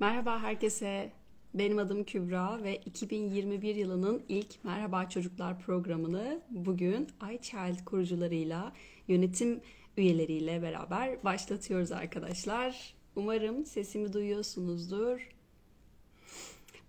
Merhaba 0.00 0.42
herkese. 0.42 1.12
Benim 1.54 1.78
adım 1.78 2.04
Kübra 2.04 2.64
ve 2.64 2.76
2021 2.76 3.74
yılının 3.74 4.22
ilk 4.28 4.64
Merhaba 4.64 5.08
Çocuklar 5.08 5.60
programını 5.60 6.40
bugün 6.50 7.08
iChild 7.32 7.84
kurucularıyla, 7.84 8.72
yönetim 9.08 9.60
üyeleriyle 9.96 10.62
beraber 10.62 11.24
başlatıyoruz 11.24 11.92
arkadaşlar. 11.92 12.94
Umarım 13.16 13.66
sesimi 13.66 14.12
duyuyorsunuzdur. 14.12 15.28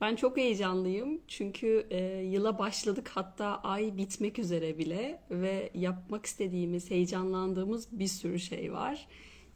Ben 0.02 0.16
çok 0.16 0.38
heyecanlıyım 0.38 1.22
çünkü 1.28 1.88
e, 1.90 2.00
yıla 2.24 2.60
başladık 2.60 3.12
hatta 3.14 3.62
ay 3.64 3.98
bitmek 3.98 4.40
üzere 4.40 4.78
bile 4.78 5.22
ve 5.32 5.72
yapmak 5.74 6.26
istediğimiz, 6.26 6.90
heyecanlandığımız 6.90 8.00
bir 8.00 8.08
sürü 8.08 8.40
şey 8.40 8.74
var. 8.74 9.08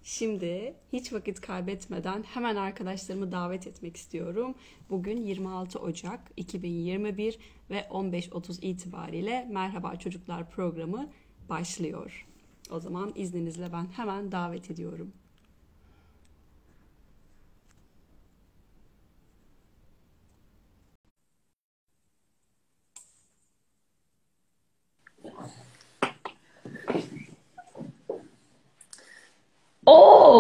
Şimdi 0.04 0.74
hiç 0.94 1.14
vakit 1.14 1.42
kaybetmeden 1.42 2.24
hemen 2.24 2.56
arkadaşlarımı 2.56 3.32
davet 3.32 3.68
etmek 3.68 3.98
istiyorum. 3.98 4.56
Bugün 4.90 5.18
26 5.18 5.80
Ocak 5.80 6.20
2021 6.38 7.38
ve 7.70 7.80
15.30 7.80 8.62
itibariyle 8.62 9.48
Merhaba 9.52 9.96
Çocuklar 9.96 10.50
programı 10.50 11.10
başlıyor. 11.50 12.28
O 12.72 12.80
zaman 12.80 13.12
izninizle 13.16 13.74
ben 13.74 13.86
hemen 13.86 14.32
davet 14.32 14.72
ediyorum. 14.72 15.14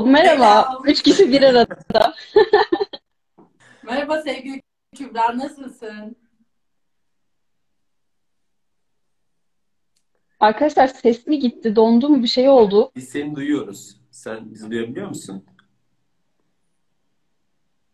Oo, 0.01 0.05
merhaba. 0.05 0.63
Selam. 0.63 0.81
Üç 0.85 1.01
kişi 1.01 1.31
bir 1.31 1.41
arada. 1.41 1.75
merhaba 3.83 4.21
sevgili 4.21 4.61
Kübra, 4.95 5.37
nasılsın? 5.37 6.15
Arkadaşlar 10.39 10.87
ses 10.87 11.27
mi 11.27 11.39
gitti? 11.39 11.75
Dondu 11.75 12.09
mu? 12.09 12.23
Bir 12.23 12.27
şey 12.27 12.49
oldu. 12.49 12.91
Biz 12.95 13.09
seni 13.09 13.35
duyuyoruz. 13.35 13.97
Sen 14.11 14.51
bizi 14.51 14.71
duyabiliyor 14.71 15.07
musun? 15.07 15.45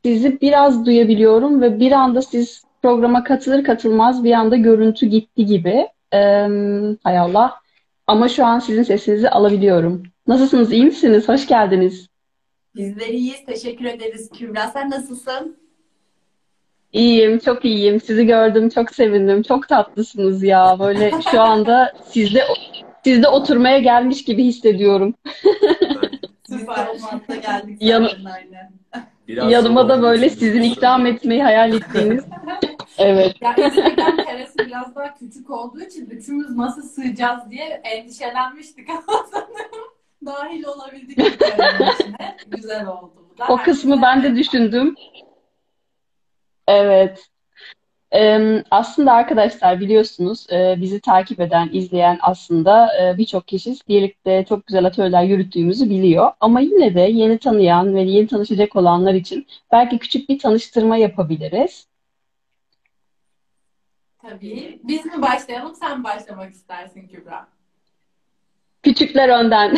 Sizi 0.06 0.42
biraz 0.42 0.86
duyabiliyorum 0.86 1.62
ve 1.62 1.80
bir 1.80 1.92
anda 1.92 2.22
siz 2.22 2.64
programa 2.82 3.24
katılır 3.24 3.64
katılmaz 3.64 4.24
bir 4.24 4.32
anda 4.32 4.56
görüntü 4.56 5.06
gitti 5.06 5.46
gibi. 5.46 5.88
Ee, 6.14 6.48
hay 7.04 7.20
Allah. 7.20 7.54
Ama 8.08 8.30
şu 8.30 8.46
an 8.46 8.60
sizin 8.60 8.84
sesinizi 8.84 9.30
alabiliyorum. 9.30 10.04
Nasılsınız? 10.28 10.72
İyi 10.72 10.86
misiniz? 10.86 11.30
Hoş 11.30 11.48
geldiniz. 11.48 12.08
Bizler 12.76 13.08
iyiyiz. 13.08 13.46
Teşekkür 13.46 13.86
ederiz 13.86 14.30
Kübra. 14.38 14.68
Sen 14.68 14.90
nasılsın? 14.90 15.58
İyiyim, 16.94 17.40
çok 17.40 17.66
iyiyim. 17.66 18.02
Sizi 18.02 18.26
gördüm, 18.26 18.70
çok 18.70 18.92
sevindim. 18.92 19.42
Çok 19.44 19.68
tatlısınız 19.68 20.44
ya. 20.44 20.76
Böyle 20.80 21.12
şu 21.32 21.42
anda 21.42 21.94
sizde 22.10 22.44
sizde 23.04 23.28
oturmaya 23.28 23.80
gelmiş 23.80 24.24
gibi 24.24 24.44
hissediyorum. 24.44 25.14
Süper. 26.50 26.88
Biz 27.28 27.40
geldik. 27.42 27.82
Yan, 27.82 28.10
yanıma 29.28 29.90
da 29.90 30.02
böyle 30.02 30.30
sizin 30.30 30.62
ikram 30.62 31.06
etmeyi 31.06 31.44
hayal 31.44 31.74
ettiğiniz. 31.74 32.24
evet. 32.98 33.36
Ya 33.42 33.56
Instagram 33.56 34.18
karesi 34.18 34.60
biraz 34.60 34.96
daha 34.96 35.16
küçük 35.16 35.50
olduğu 35.50 35.82
için 35.82 36.06
üçümüz 36.06 36.50
nasıl 36.50 36.82
sığacağız 36.82 37.52
diye 37.52 37.82
endişelenmiştik 37.84 38.90
ama 38.90 39.26
sanırım 39.32 39.97
dahil 40.26 40.64
olabildik 40.64 41.20
içine. 41.20 42.38
Güzel 42.48 42.88
oldu. 42.88 43.14
Bu 43.34 43.38
da 43.38 43.48
o 43.50 43.58
kısmı 43.58 44.02
ben 44.02 44.24
de 44.24 44.36
düşündüm. 44.36 44.96
Evet. 46.68 47.28
Ee, 48.14 48.64
aslında 48.72 49.14
arkadaşlar 49.14 49.80
biliyorsunuz 49.80 50.48
e, 50.52 50.76
bizi 50.82 51.02
takip 51.02 51.40
eden, 51.40 51.70
izleyen 51.74 52.18
aslında 52.22 52.90
e, 53.04 53.18
birçok 53.18 53.48
kişi 53.48 53.76
birlikte 53.88 54.46
çok 54.50 54.68
güzel 54.68 54.86
atölyeler 54.86 55.24
yürüttüğümüzü 55.24 55.90
biliyor. 55.90 56.32
Ama 56.40 56.60
yine 56.60 56.96
de 56.96 57.02
yeni 57.02 57.38
tanıyan 57.38 57.96
ve 57.96 58.02
yeni 58.02 58.28
tanışacak 58.28 58.76
olanlar 58.76 59.14
için 59.14 59.48
belki 59.72 60.00
küçük 60.00 60.30
bir 60.30 60.40
tanıştırma 60.40 60.98
yapabiliriz. 60.98 61.88
Tabii. 64.22 64.80
Biz 64.84 65.06
mi 65.06 65.22
başlayalım, 65.22 65.76
sen 65.76 66.04
başlamak 66.04 66.52
istersin 66.52 67.08
Kübra? 67.08 67.48
Küçükler 68.84 69.30
önden. 69.30 69.78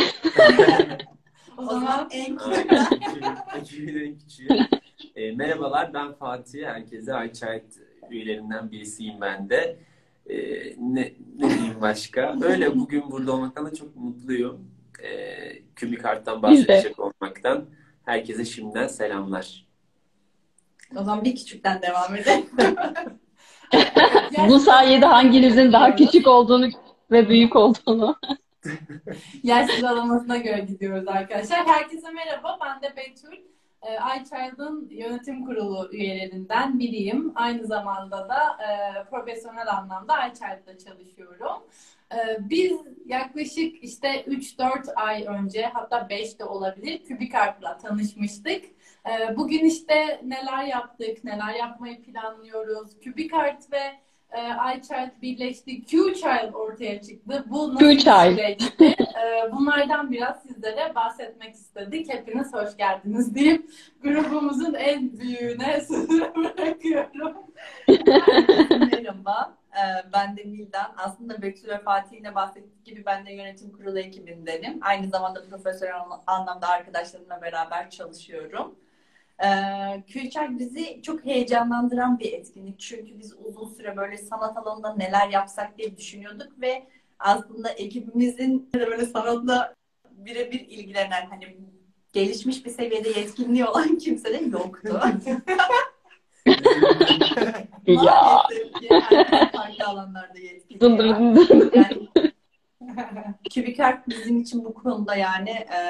o 1.56 1.64
zaman 1.64 2.08
en 2.10 2.36
küçük. 2.36 2.72
en 3.54 4.18
küçüğü. 4.18 4.48
E, 5.16 5.32
merhabalar 5.32 5.94
ben 5.94 6.12
Fatih. 6.12 6.66
Herkese 6.66 7.12
iChat 7.30 7.62
üyelerinden 8.10 8.70
birisiyim 8.70 9.20
ben 9.20 9.50
de. 9.50 9.76
E, 10.26 10.36
ne, 10.78 11.12
ne 11.38 11.50
diyeyim 11.50 11.80
başka? 11.80 12.36
Öyle 12.42 12.76
bugün 12.76 13.10
burada 13.10 13.32
olmaktan 13.32 13.66
da 13.66 13.74
çok 13.74 13.96
mutluyum. 13.96 14.70
E, 15.02 15.10
Kübik 15.76 16.04
Art'tan 16.04 16.42
bahsedecek 16.42 16.98
olmaktan. 16.98 17.64
Herkese 18.04 18.44
şimdiden 18.44 18.86
selamlar. 18.86 19.66
O 20.96 21.04
zaman 21.04 21.24
bir 21.24 21.36
küçükten 21.36 21.82
devam 21.82 22.16
edelim. 22.16 22.46
Bu 24.48 24.58
sayede 24.58 25.06
hanginizin 25.06 25.72
daha 25.72 25.96
küçük 25.96 26.26
olduğunu 26.26 26.68
ve 27.10 27.28
büyük 27.28 27.56
olduğunu. 27.56 28.16
Yaş 29.42 29.70
sıralamasına 29.70 30.36
göre 30.36 30.60
gidiyoruz 30.60 31.08
arkadaşlar. 31.08 31.66
Herkese 31.66 32.10
merhaba. 32.10 32.58
Ben 32.64 32.82
de 32.82 32.96
Betül. 32.96 33.38
E, 33.82 33.94
iChild'ın 34.20 34.88
yönetim 34.90 35.46
kurulu 35.46 35.88
üyelerinden 35.92 36.78
biriyim. 36.78 37.32
Aynı 37.34 37.66
zamanda 37.66 38.28
da 38.28 38.56
e, 38.64 39.04
profesyonel 39.04 39.76
anlamda 39.76 40.26
iChild'da 40.26 40.78
çalışıyorum. 40.78 41.62
E, 42.12 42.16
biz 42.40 42.78
yaklaşık 43.06 43.84
işte 43.84 44.24
3-4 44.24 44.94
ay 44.94 45.24
önce 45.26 45.66
hatta 45.66 46.08
5 46.08 46.38
de 46.38 46.44
olabilir 46.44 47.04
Kübikart'la 47.04 47.78
tanışmıştık. 47.78 48.64
E, 49.06 49.36
bugün 49.36 49.64
işte 49.64 50.20
neler 50.24 50.64
yaptık, 50.64 51.24
neler 51.24 51.54
yapmayı 51.54 52.02
planlıyoruz. 52.02 53.00
Kübikart 53.00 53.72
ve 53.72 54.00
e, 54.32 54.76
iChild 54.76 55.22
birleşti, 55.22 55.84
Q-Child 55.84 56.52
ortaya 56.52 57.02
çıktı. 57.02 57.44
Bu 57.46 57.74
nasıl 57.74 57.86
Q-Child. 57.86 58.38
e, 58.82 59.52
bunlardan 59.52 60.10
biraz 60.10 60.42
sizlere 60.42 60.94
bahsetmek 60.94 61.54
istedik. 61.54 62.12
Hepiniz 62.12 62.52
hoş 62.52 62.76
geldiniz 62.76 63.34
deyip 63.34 63.70
grubumuzun 64.02 64.74
en 64.74 65.18
büyüğüne 65.18 65.80
sözü 65.88 66.20
bırakıyorum. 66.34 67.36
Merhaba. 68.92 69.60
Ee, 69.76 70.10
ben 70.12 70.36
de 70.36 70.44
Mildan. 70.44 70.94
Aslında 70.96 71.42
Betül 71.42 71.68
ve 71.68 71.78
Fatih'in 71.78 72.34
bahsettiği 72.34 72.84
gibi 72.84 73.06
ben 73.06 73.26
de 73.26 73.32
yönetim 73.32 73.72
kurulu 73.72 73.98
ekibindenim. 73.98 74.78
Aynı 74.82 75.08
zamanda 75.08 75.42
profesyonel 75.50 75.94
anlamda 76.26 76.68
arkadaşlarımla 76.68 77.42
beraber 77.42 77.90
çalışıyorum. 77.90 78.74
Ee, 79.44 80.02
bizi 80.58 81.02
çok 81.02 81.24
heyecanlandıran 81.24 82.18
bir 82.18 82.32
etkinlik. 82.32 82.80
Çünkü 82.80 83.18
biz 83.18 83.34
uzun 83.44 83.74
süre 83.74 83.96
böyle 83.96 84.18
sanat 84.18 84.56
alanında 84.56 84.94
neler 84.94 85.28
yapsak 85.28 85.78
diye 85.78 85.96
düşünüyorduk 85.96 86.60
ve 86.60 86.86
aslında 87.18 87.68
ekibimizin 87.68 88.70
böyle 88.74 89.06
sanatla 89.06 89.74
birebir 90.10 90.60
ilgilenen 90.60 91.26
hani 91.30 91.56
gelişmiş 92.12 92.64
bir 92.64 92.70
seviyede 92.70 93.08
yetkinliği 93.08 93.64
olan 93.64 93.98
kimse 93.98 94.32
de 94.32 94.44
yoktu. 94.44 95.00
ya. 97.86 98.02
Maalesef 98.02 98.74
ki 98.74 98.88
farklı 99.52 99.86
alanlarda 99.86 100.38
yetkili. 100.38 100.84
Yani, 101.74 102.08
Kübikart 103.54 104.08
bizim 104.08 104.40
için 104.40 104.64
bu 104.64 104.74
konuda 104.74 105.16
yani 105.16 105.50
e, 105.50 105.80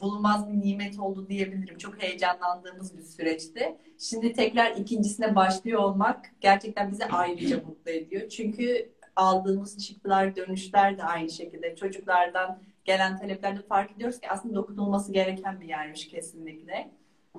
bulunmaz 0.00 0.52
bir 0.52 0.60
nimet 0.60 0.98
oldu 0.98 1.28
diyebilirim. 1.28 1.78
Çok 1.78 2.02
heyecanlandığımız 2.02 2.98
bir 2.98 3.02
süreçti. 3.02 3.76
Şimdi 3.98 4.32
tekrar 4.32 4.70
ikincisine 4.70 5.36
başlıyor 5.36 5.80
olmak 5.80 6.30
gerçekten 6.40 6.90
bizi 6.90 7.04
ayrıca 7.04 7.56
mutlu 7.56 7.90
ediyor. 7.90 8.28
Çünkü 8.28 8.92
aldığımız 9.16 9.86
çıktılar, 9.86 10.36
dönüşler 10.36 10.98
de 10.98 11.02
aynı 11.02 11.30
şekilde. 11.30 11.76
Çocuklardan 11.76 12.58
gelen 12.84 13.18
taleplerde 13.18 13.62
fark 13.62 13.92
ediyoruz 13.92 14.20
ki 14.20 14.30
aslında 14.30 14.54
dokunulması 14.54 15.12
gereken 15.12 15.60
bir 15.60 15.68
yermiş 15.68 16.08
kesinlikle. 16.08 16.90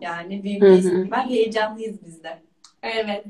Yani 0.01 0.43
büyük 0.43 0.61
bir 0.61 1.11
ben 1.11 1.29
heyecanlıyız 1.29 2.05
biz 2.05 2.23
de. 2.23 2.41
Evet. 2.83 3.25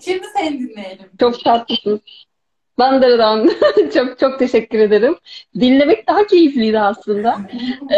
Şimdi 0.00 0.26
seni 0.36 0.58
dinleyelim. 0.58 1.06
Çok 1.20 1.44
tatlısın. 1.44 2.00
Bandırdan 2.78 3.50
çok 3.94 4.18
çok 4.18 4.38
teşekkür 4.38 4.78
ederim. 4.78 5.16
Dinlemek 5.60 6.08
daha 6.08 6.26
keyifliydi 6.26 6.80
aslında. 6.80 7.38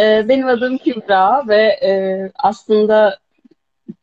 Ee, 0.01 0.25
benim 0.29 0.47
adım 0.49 0.79
Kübra 0.79 1.49
ve 1.49 1.63
e, 1.63 1.91
aslında 2.39 3.19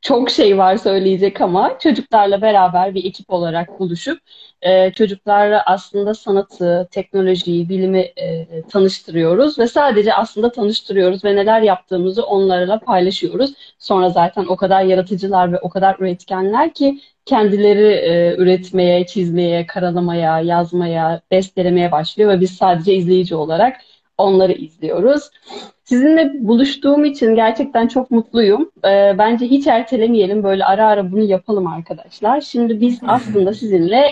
çok 0.02 0.30
şey 0.30 0.58
var 0.58 0.78
söyleyecek 0.78 1.42
ama 1.42 1.80
çocuklarla 1.80 2.42
beraber 2.42 2.96
bir 2.96 3.06
ekip 3.06 3.30
olarak 3.30 3.80
buluşup 3.80 4.20
e, 4.62 4.92
çocuklarla 4.92 5.64
aslında 5.66 6.14
sanatı, 6.14 6.88
teknolojiyi, 6.92 7.70
bilimi 7.70 8.00
e, 8.00 8.48
tanıştırıyoruz 8.70 9.60
ve 9.60 9.68
sadece 9.68 10.14
aslında 10.14 10.52
tanıştırıyoruz 10.52 11.26
ve 11.26 11.36
neler 11.36 11.62
yaptığımızı 11.62 12.26
onlarla 12.26 12.80
paylaşıyoruz. 12.80 13.54
Sonra 13.80 14.10
zaten 14.10 14.46
o 14.46 14.56
kadar 14.56 14.84
yaratıcılar 14.84 15.54
ve 15.54 15.60
o 15.60 15.70
kadar 15.70 15.96
üretkenler 16.00 16.74
ki 16.74 17.00
kendileri 17.26 17.88
e, 17.94 18.36
üretmeye, 18.38 19.06
çizmeye, 19.06 19.66
karalamaya, 19.66 20.40
yazmaya, 20.40 21.22
bestelemeye 21.32 21.92
başlıyor 21.92 22.30
ve 22.32 22.40
biz 22.42 22.52
sadece 22.52 22.94
izleyici 22.94 23.36
olarak 23.36 23.78
onları 24.18 24.52
izliyoruz. 24.54 25.30
Sizinle 25.88 26.48
buluştuğum 26.48 27.06
için 27.06 27.36
gerçekten 27.36 27.88
çok 27.88 28.12
mutluyum. 28.12 28.72
Ee, 28.86 29.16
bence 29.18 29.46
hiç 29.46 29.68
ertelemeyelim. 29.68 30.44
Böyle 30.44 30.66
ara 30.66 30.88
ara 30.88 31.12
bunu 31.12 31.24
yapalım 31.24 31.68
arkadaşlar. 31.68 32.42
Şimdi 32.42 32.82
biz 32.82 33.00
aslında 33.08 33.54
sizinle 33.54 34.12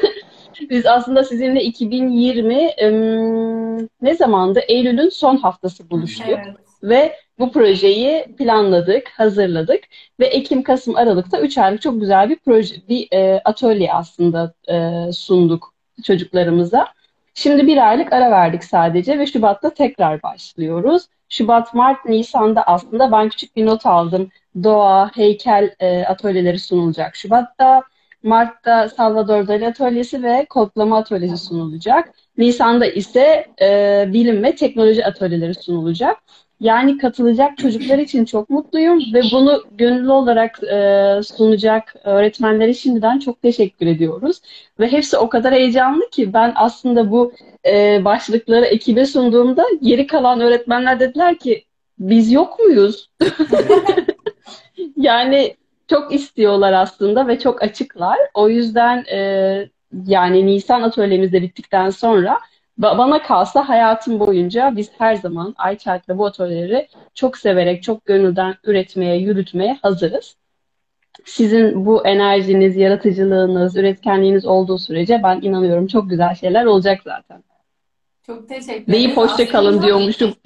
biz 0.70 0.86
aslında 0.86 1.24
sizinle 1.24 1.62
2020 1.62 2.70
ım, 2.84 3.88
ne 4.02 4.14
zamandı? 4.14 4.60
Eylül'ün 4.68 5.08
son 5.08 5.36
haftası 5.36 5.90
buluştuk 5.90 6.26
Evet. 6.28 6.56
ve 6.82 7.12
bu 7.38 7.52
projeyi 7.52 8.24
planladık, 8.38 9.08
hazırladık 9.08 9.80
ve 10.20 10.26
Ekim, 10.26 10.62
Kasım, 10.62 10.96
Aralık'ta 10.96 11.40
3 11.40 11.58
aylık 11.58 11.82
çok 11.82 12.00
güzel 12.00 12.30
bir 12.30 12.38
proje, 12.44 12.74
bir 12.88 13.08
e, 13.12 13.40
atölye 13.44 13.92
aslında 13.92 14.54
e, 14.68 14.92
sunduk 15.12 15.74
çocuklarımıza. 16.04 16.86
Şimdi 17.34 17.66
bir 17.66 17.88
aylık 17.88 18.12
ara 18.12 18.30
verdik 18.30 18.64
sadece 18.64 19.18
ve 19.18 19.26
Şubat'ta 19.26 19.74
tekrar 19.74 20.22
başlıyoruz. 20.22 21.06
Şubat, 21.28 21.74
Mart, 21.74 22.04
Nisan'da 22.04 22.62
aslında 22.62 23.12
ben 23.12 23.28
küçük 23.28 23.56
bir 23.56 23.66
not 23.66 23.86
aldım. 23.86 24.28
Doğa, 24.62 25.10
heykel 25.14 25.74
e, 25.80 26.04
atölyeleri 26.04 26.58
sunulacak 26.58 27.16
Şubat'ta. 27.16 27.82
Mart'ta 28.22 28.88
Salvador 28.88 29.48
Dali 29.48 29.66
atölyesi 29.66 30.22
ve 30.22 30.46
kodlama 30.50 30.98
atölyesi 30.98 31.36
sunulacak. 31.36 32.14
Nisan'da 32.38 32.86
ise 32.86 33.46
e, 33.62 34.04
bilim 34.12 34.42
ve 34.42 34.54
teknoloji 34.54 35.06
atölyeleri 35.06 35.54
sunulacak. 35.54 36.18
Yani 36.60 36.98
katılacak 36.98 37.58
çocuklar 37.58 37.98
için 37.98 38.24
çok 38.24 38.50
mutluyum 38.50 38.98
ve 39.14 39.22
bunu 39.32 39.62
gönüllü 39.70 40.10
olarak 40.10 40.62
e, 40.62 41.20
sunacak 41.22 41.94
öğretmenlere 42.04 42.74
şimdiden 42.74 43.18
çok 43.18 43.42
teşekkür 43.42 43.86
ediyoruz. 43.86 44.40
Ve 44.80 44.92
hepsi 44.92 45.16
o 45.16 45.28
kadar 45.28 45.52
heyecanlı 45.54 46.10
ki 46.10 46.32
ben 46.32 46.52
aslında 46.56 47.10
bu 47.10 47.32
e, 47.66 48.04
başlıkları 48.04 48.64
ekibe 48.64 49.06
sunduğumda 49.06 49.64
geri 49.82 50.06
kalan 50.06 50.40
öğretmenler 50.40 51.00
dediler 51.00 51.38
ki 51.38 51.64
biz 51.98 52.32
yok 52.32 52.58
muyuz? 52.58 53.10
Yani 54.96 55.56
çok 55.88 56.14
istiyorlar 56.14 56.72
aslında 56.72 57.28
ve 57.28 57.38
çok 57.38 57.62
açıklar. 57.62 58.18
O 58.34 58.48
yüzden 58.48 59.04
e, 59.12 59.68
yani 60.06 60.46
Nisan 60.46 60.82
atölyemiz 60.82 61.32
de 61.32 61.42
bittikten 61.42 61.90
sonra 61.90 62.38
bana 62.82 63.22
kalsa 63.22 63.68
hayatım 63.68 64.20
boyunca 64.20 64.72
biz 64.76 64.90
her 64.98 65.14
zaman 65.14 65.54
bu 66.08 66.26
atölyeleri 66.26 66.88
çok 67.14 67.38
severek, 67.38 67.82
çok 67.82 68.06
gönülden 68.06 68.54
üretmeye, 68.64 69.16
yürütmeye 69.16 69.78
hazırız. 69.82 70.36
Sizin 71.24 71.86
bu 71.86 72.06
enerjiniz, 72.06 72.76
yaratıcılığınız, 72.76 73.76
üretkenliğiniz 73.76 74.46
olduğu 74.46 74.78
sürece 74.78 75.20
ben 75.22 75.40
inanıyorum 75.42 75.86
çok 75.86 76.10
güzel 76.10 76.34
şeyler 76.34 76.64
olacak 76.64 77.00
zaten. 77.04 77.42
Çok 78.26 78.48
teşekkür 78.48 78.92
Deyip 78.92 79.12
ederiz. 79.12 79.16
hoşça 79.16 79.48
kalın 79.48 79.82
diyormuşum. 79.82 80.34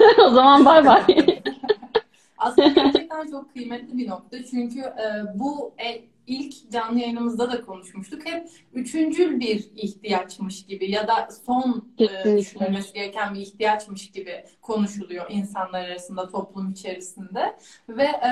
O 0.26 0.30
zaman 0.30 0.64
bay 0.64 0.86
bay. 0.86 1.02
Aslında 2.38 2.68
gerçekten 2.68 3.30
çok 3.30 3.52
kıymetli 3.52 3.98
bir 3.98 4.08
nokta. 4.08 4.36
Çünkü 4.50 4.80
e, 4.80 5.06
bu 5.34 5.72
e, 5.78 6.00
ilk 6.30 6.70
canlı 6.72 6.98
yayınımızda 6.98 7.52
da 7.52 7.62
konuşmuştuk. 7.62 8.26
Hep 8.26 8.48
üçüncül 8.72 9.40
bir 9.40 9.70
ihtiyaçmış 9.76 10.66
gibi 10.66 10.90
ya 10.90 11.08
da 11.08 11.28
son 11.46 11.92
e, 11.98 12.38
düşünülmesi 12.38 12.92
gereken 12.92 13.34
bir 13.34 13.40
ihtiyaçmış 13.40 14.10
gibi 14.10 14.44
konuşuluyor 14.62 15.26
insanlar 15.30 15.84
arasında, 15.84 16.28
toplum 16.28 16.70
içerisinde. 16.70 17.56
Ve 17.88 18.04
e, 18.04 18.30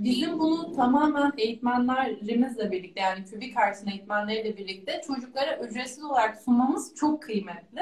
bizim 0.00 0.38
bunu 0.38 0.72
tamamen 0.72 1.32
eğitmenlerimizle 1.38 2.70
birlikte 2.70 3.00
yani 3.00 3.24
Kübik 3.24 3.56
Art'ın 3.56 3.88
eğitmenleriyle 3.88 4.56
birlikte 4.56 5.00
çocuklara 5.06 5.58
ücretsiz 5.58 6.04
olarak 6.04 6.42
sunmamız 6.42 6.94
çok 6.94 7.22
kıymetli. 7.22 7.80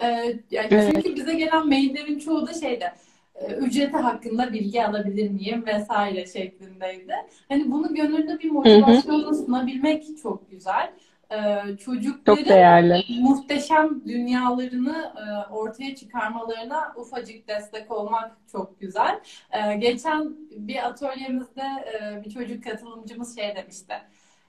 E, 0.00 0.06
yani 0.50 0.68
Evet. 0.70 0.92
Çünkü 0.94 1.16
bize 1.16 1.34
gelen 1.34 1.68
maillerin 1.68 2.18
çoğu 2.18 2.46
da 2.46 2.54
şeyde 2.54 2.92
ücreti 3.60 3.96
hakkında 3.96 4.52
bilgi 4.52 4.86
alabilir 4.86 5.30
miyim 5.30 5.64
vesaire 5.66 6.26
şeklindeydi. 6.26 7.14
Hani 7.48 7.70
bunu 7.72 7.94
gönüllü 7.94 8.38
bir 8.38 8.50
motivasyonla 8.50 9.34
sunabilmek 9.34 10.04
çok 10.22 10.50
güzel. 10.50 10.92
Ee, 11.30 11.36
Çok 11.68 11.80
çocukların 11.80 12.44
değerli. 12.44 13.04
muhteşem 13.20 14.00
dünyalarını 14.08 15.12
e, 15.16 15.52
ortaya 15.52 15.94
çıkarmalarına 15.94 16.92
ufacık 16.96 17.48
destek 17.48 17.90
olmak 17.92 18.36
çok 18.52 18.80
güzel. 18.80 19.20
Ee, 19.52 19.76
geçen 19.76 20.36
bir 20.50 20.86
atölyemizde 20.86 21.62
e, 21.62 22.24
bir 22.24 22.30
çocuk 22.30 22.64
katılımcımız 22.64 23.36
şey 23.36 23.56
demişti. 23.56 23.92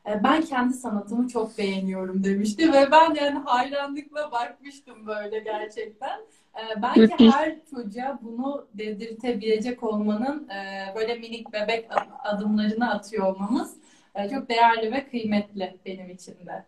E, 0.09 0.23
Ben 0.23 0.41
kendi 0.41 0.73
sanatımı 0.73 1.27
çok 1.27 1.57
beğeniyorum 1.57 2.23
demişti 2.23 2.73
ve 2.73 2.91
ben 2.91 3.13
yani 3.13 3.39
hayranlıkla 3.45 4.31
bakmıştım 4.31 5.07
böyle 5.07 5.39
gerçekten. 5.39 6.19
E, 6.57 6.81
Belki 6.81 7.31
her 7.31 7.55
çocuğa 7.71 8.19
bunu 8.21 8.67
dedirtebilecek 8.73 9.83
olmanın 9.83 10.49
e, 10.49 10.85
böyle 10.95 11.15
minik 11.15 11.53
bebek 11.53 11.85
ad- 11.89 12.33
adımlarını 12.35 12.91
atıyor 12.91 13.25
olmamız 13.35 13.77
e, 14.15 14.29
çok 14.29 14.49
değerli 14.49 14.91
ve 14.91 15.09
kıymetli 15.09 15.79
benim 15.85 16.09
için 16.09 16.31
de. 16.31 16.65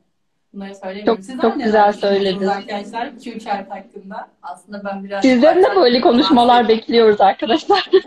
Bunları 0.54 0.76
söyleyebilirim. 0.76 1.16
Çok- 1.16 1.26
Sizler 1.26 1.42
çok 1.42 1.64
güzel 1.64 1.94
söylediniz. 1.94 2.48
arkadaşlar 2.48 3.08
Q-Chart 3.08 3.70
hakkında? 3.70 4.30
Aslında 4.42 4.84
ben 4.84 5.04
biraz 5.04 5.22
Sizden 5.22 5.64
de 5.64 5.76
böyle 5.76 6.02
konuşmalar 6.02 6.68
bekliyoruz 6.68 7.22
arkadaşlar. 7.22 7.90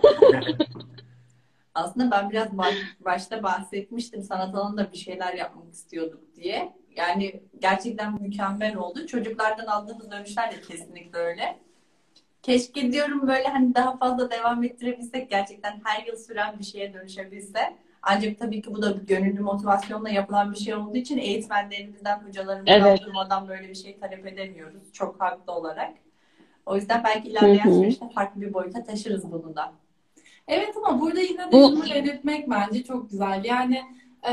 Aslında 1.75 2.11
ben 2.11 2.31
biraz 2.31 2.59
baş- 2.59 2.75
başta 3.01 3.43
bahsetmiştim. 3.43 4.23
Sanat 4.23 4.55
alanında 4.55 4.93
bir 4.93 4.97
şeyler 4.97 5.35
yapmak 5.35 5.73
istiyorduk 5.73 6.21
diye. 6.37 6.73
Yani 6.97 7.41
gerçekten 7.59 8.23
mükemmel 8.23 8.77
oldu. 8.77 9.07
Çocuklardan 9.07 9.67
aldığımız 9.67 10.11
dönüşler 10.11 10.53
de 10.53 10.61
kesinlikle 10.61 11.19
öyle. 11.19 11.59
Keşke 12.43 12.93
diyorum 12.93 13.29
böyle 13.29 13.49
hani 13.49 13.75
daha 13.75 13.97
fazla 13.97 14.31
devam 14.31 14.65
ettirebilsek 14.65 15.31
gerçekten 15.31 15.81
her 15.85 16.07
yıl 16.07 16.17
süren 16.17 16.59
bir 16.59 16.65
şeye 16.65 16.95
dönüşebilse. 16.95 17.77
Ancak 18.03 18.39
tabii 18.39 18.63
ki 18.63 18.75
bu 18.75 18.83
da 18.83 19.01
bir 19.01 19.07
gönüllü 19.07 19.41
motivasyonla 19.41 20.09
yapılan 20.09 20.53
bir 20.53 20.59
şey 20.59 20.75
olduğu 20.75 20.97
için 20.97 21.19
eğitmenlerimizden, 21.19 22.19
hocalarımızdan 22.19 22.81
Evet. 22.81 23.01
durmadan 23.01 23.49
böyle 23.49 23.69
bir 23.69 23.75
şey 23.75 23.99
talep 23.99 24.27
edemiyoruz. 24.27 24.93
Çok 24.93 25.21
haklı 25.21 25.53
olarak. 25.53 25.93
O 26.67 26.77
yüzden 26.77 27.05
belki 27.05 27.29
ilerleyen 27.29 27.73
süreçte 27.73 28.09
farklı 28.15 28.41
bir 28.41 28.55
boyuta 28.55 28.85
taşırız 28.85 29.33
bunu 29.33 29.57
da. 29.57 29.73
Evet 30.49 30.75
ama 30.77 31.01
burada 31.01 31.21
yine 31.21 31.39
de 31.39 31.51
şunu 31.51 31.85
belirtmek 31.85 32.51
bence 32.51 32.85
çok 32.85 33.11
güzel. 33.11 33.45
Yani 33.45 33.83
e, 34.29 34.33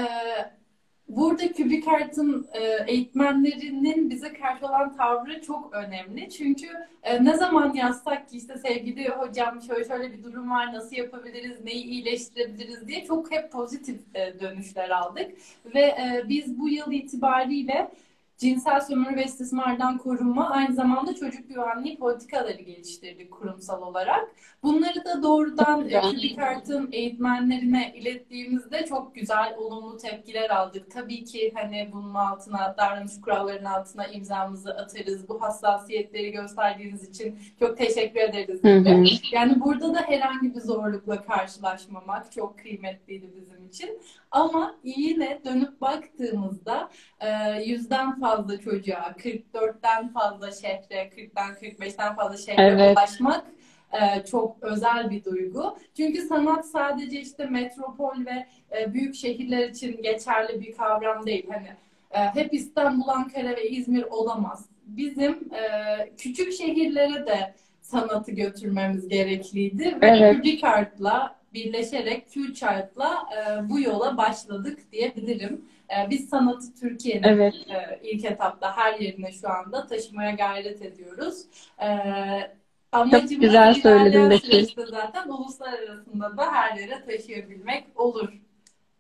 burada 1.09 1.51
Kübik 1.53 1.87
Art'ın 1.87 2.47
e, 2.53 2.91
eğitmenlerinin 2.91 4.09
bize 4.09 4.33
karşı 4.33 4.65
olan 4.65 4.95
tavrı 4.97 5.41
çok 5.41 5.73
önemli. 5.73 6.29
Çünkü 6.29 6.67
e, 7.03 7.25
ne 7.25 7.37
zaman 7.37 7.73
yazsak 7.73 8.29
ki 8.29 8.37
işte 8.37 8.57
sevgili 8.57 9.09
hocam 9.09 9.61
şöyle 9.61 9.87
şöyle 9.87 10.13
bir 10.13 10.23
durum 10.23 10.51
var 10.51 10.73
nasıl 10.73 10.95
yapabiliriz, 10.95 11.63
neyi 11.63 11.83
iyileştirebiliriz 11.83 12.87
diye 12.87 13.05
çok 13.05 13.31
hep 13.31 13.51
pozitif 13.51 13.99
e, 14.15 14.39
dönüşler 14.39 14.89
aldık. 14.89 15.31
Ve 15.75 15.81
e, 15.81 16.23
biz 16.29 16.59
bu 16.59 16.69
yıl 16.69 16.91
itibariyle 16.91 17.91
cinsel 18.39 18.81
sömürü 18.81 19.15
ve 19.15 19.23
istismardan 19.23 19.97
korunma 19.97 20.49
aynı 20.49 20.73
zamanda 20.73 21.15
çocuk 21.15 21.49
güvenliği 21.49 21.97
politikaları 21.97 22.61
geliştirdik 22.61 23.31
kurumsal 23.31 23.81
olarak. 23.81 24.31
Bunları 24.63 25.05
da 25.05 25.23
doğrudan 25.23 25.83
Güzel. 25.83 26.03
e, 26.03 26.11
Kübik 26.11 26.39
Art'ın 26.39 26.89
eğitmenlerine 26.91 27.93
ilettiğimizde 27.95 28.85
çok 28.85 29.15
güzel, 29.15 29.55
olumlu 29.57 29.97
tepkiler 29.97 30.49
aldık. 30.49 30.91
Tabii 30.91 31.23
ki 31.23 31.53
hani 31.55 31.89
bunun 31.93 32.13
altına, 32.13 32.75
davranış 32.77 33.21
kurallarının 33.21 33.65
altına 33.65 34.07
imzamızı 34.07 34.69
atarız. 34.69 35.29
Bu 35.29 35.41
hassasiyetleri 35.41 36.31
gösterdiğiniz 36.31 37.09
için 37.09 37.39
çok 37.59 37.77
teşekkür 37.77 38.19
ederiz. 38.19 38.63
Hı 38.63 38.75
hı. 38.75 39.05
Yani 39.31 39.61
burada 39.61 39.93
da 39.93 40.01
herhangi 40.01 40.55
bir 40.55 40.61
zorlukla 40.61 41.21
karşılaşmamak 41.21 42.31
çok 42.31 42.59
kıymetliydi 42.59 43.29
bizim 43.35 43.67
için. 43.67 44.01
Ama 44.31 44.75
yine 44.83 45.41
dönüp 45.45 45.81
baktığımızda 45.81 46.89
e, 47.19 47.61
yüzden 47.63 48.19
fazla 48.19 48.28
çocuğa, 48.63 49.15
44'ten 49.17 50.13
fazla 50.13 50.51
şehre, 50.51 51.09
40'tan 51.17 51.59
45'ten 51.59 52.15
fazla 52.15 52.37
şehre 52.37 52.61
Evet. 52.61 52.97
ulaşmak 52.97 53.45
e, 53.93 54.25
çok 54.25 54.57
özel 54.61 55.09
bir 55.09 55.23
duygu. 55.23 55.77
Çünkü 55.97 56.21
sanat 56.21 56.65
sadece 56.65 57.21
işte 57.21 57.45
metropol 57.45 58.25
ve 58.25 58.47
e, 58.77 58.93
büyük 58.93 59.15
şehirler 59.15 59.69
için 59.69 60.01
geçerli 60.01 60.61
bir 60.61 60.77
kavram 60.77 61.25
değil. 61.25 61.47
Hani 61.49 61.67
e, 62.11 62.19
hep 62.19 62.53
İstanbul, 62.53 63.07
Ankara 63.07 63.49
ve 63.49 63.69
İzmir 63.69 64.03
olamaz. 64.03 64.65
Bizim 64.85 65.31
e, 65.53 65.61
küçük 66.17 66.53
şehirlere 66.53 67.27
de 67.27 67.53
sanatı 67.81 68.31
götürmemiz 68.31 69.07
gerekliydi. 69.07 69.97
Ve 70.01 70.07
Evet. 70.07 70.39
Ubicart'la 70.39 71.38
birleşerek 71.53 72.27
Q-Chart'la 72.29 73.13
e, 73.37 73.69
bu 73.69 73.79
yola 73.79 74.17
başladık 74.17 74.79
diyebilirim. 74.91 75.65
E, 75.89 76.09
biz 76.09 76.29
sanatı 76.29 76.75
Türkiye'nin 76.79 77.23
Evet. 77.27 77.53
e, 77.69 77.99
ilk 78.03 78.25
etapta 78.25 78.77
her 78.77 78.99
yerine 78.99 79.31
şu 79.31 79.49
anda 79.49 79.87
taşımaya 79.87 80.31
gayret 80.31 80.81
ediyoruz. 80.81 81.45
E, 81.81 81.87
amacımız 82.91 83.31
Çok 83.31 83.41
güzel 83.41 83.73
söyledin 83.73 84.29
Betül. 84.29 84.67
zaten 84.91 85.29
uluslararasında 85.29 86.37
da 86.37 86.51
her 86.53 86.77
yere 86.77 87.05
taşıyabilmek 87.05 87.85
olur 87.95 88.29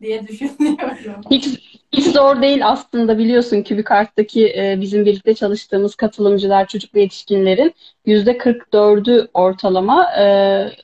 diye 0.01 0.27
düşünüyorum. 0.27 1.21
Hiç, 1.31 1.47
hiç 1.91 2.05
zor 2.05 2.41
değil 2.41 2.67
aslında 2.67 3.17
biliyorsun 3.17 3.61
KübiKart'taki 3.61 4.47
e, 4.47 4.77
bizim 4.81 5.05
birlikte 5.05 5.35
çalıştığımız 5.35 5.95
katılımcılar, 5.95 6.67
çocuk 6.67 6.95
ve 6.95 7.01
yetişkinlerin 7.01 7.73
%44'ü 8.07 9.27
ortalama 9.33 10.13
e, 10.19 10.25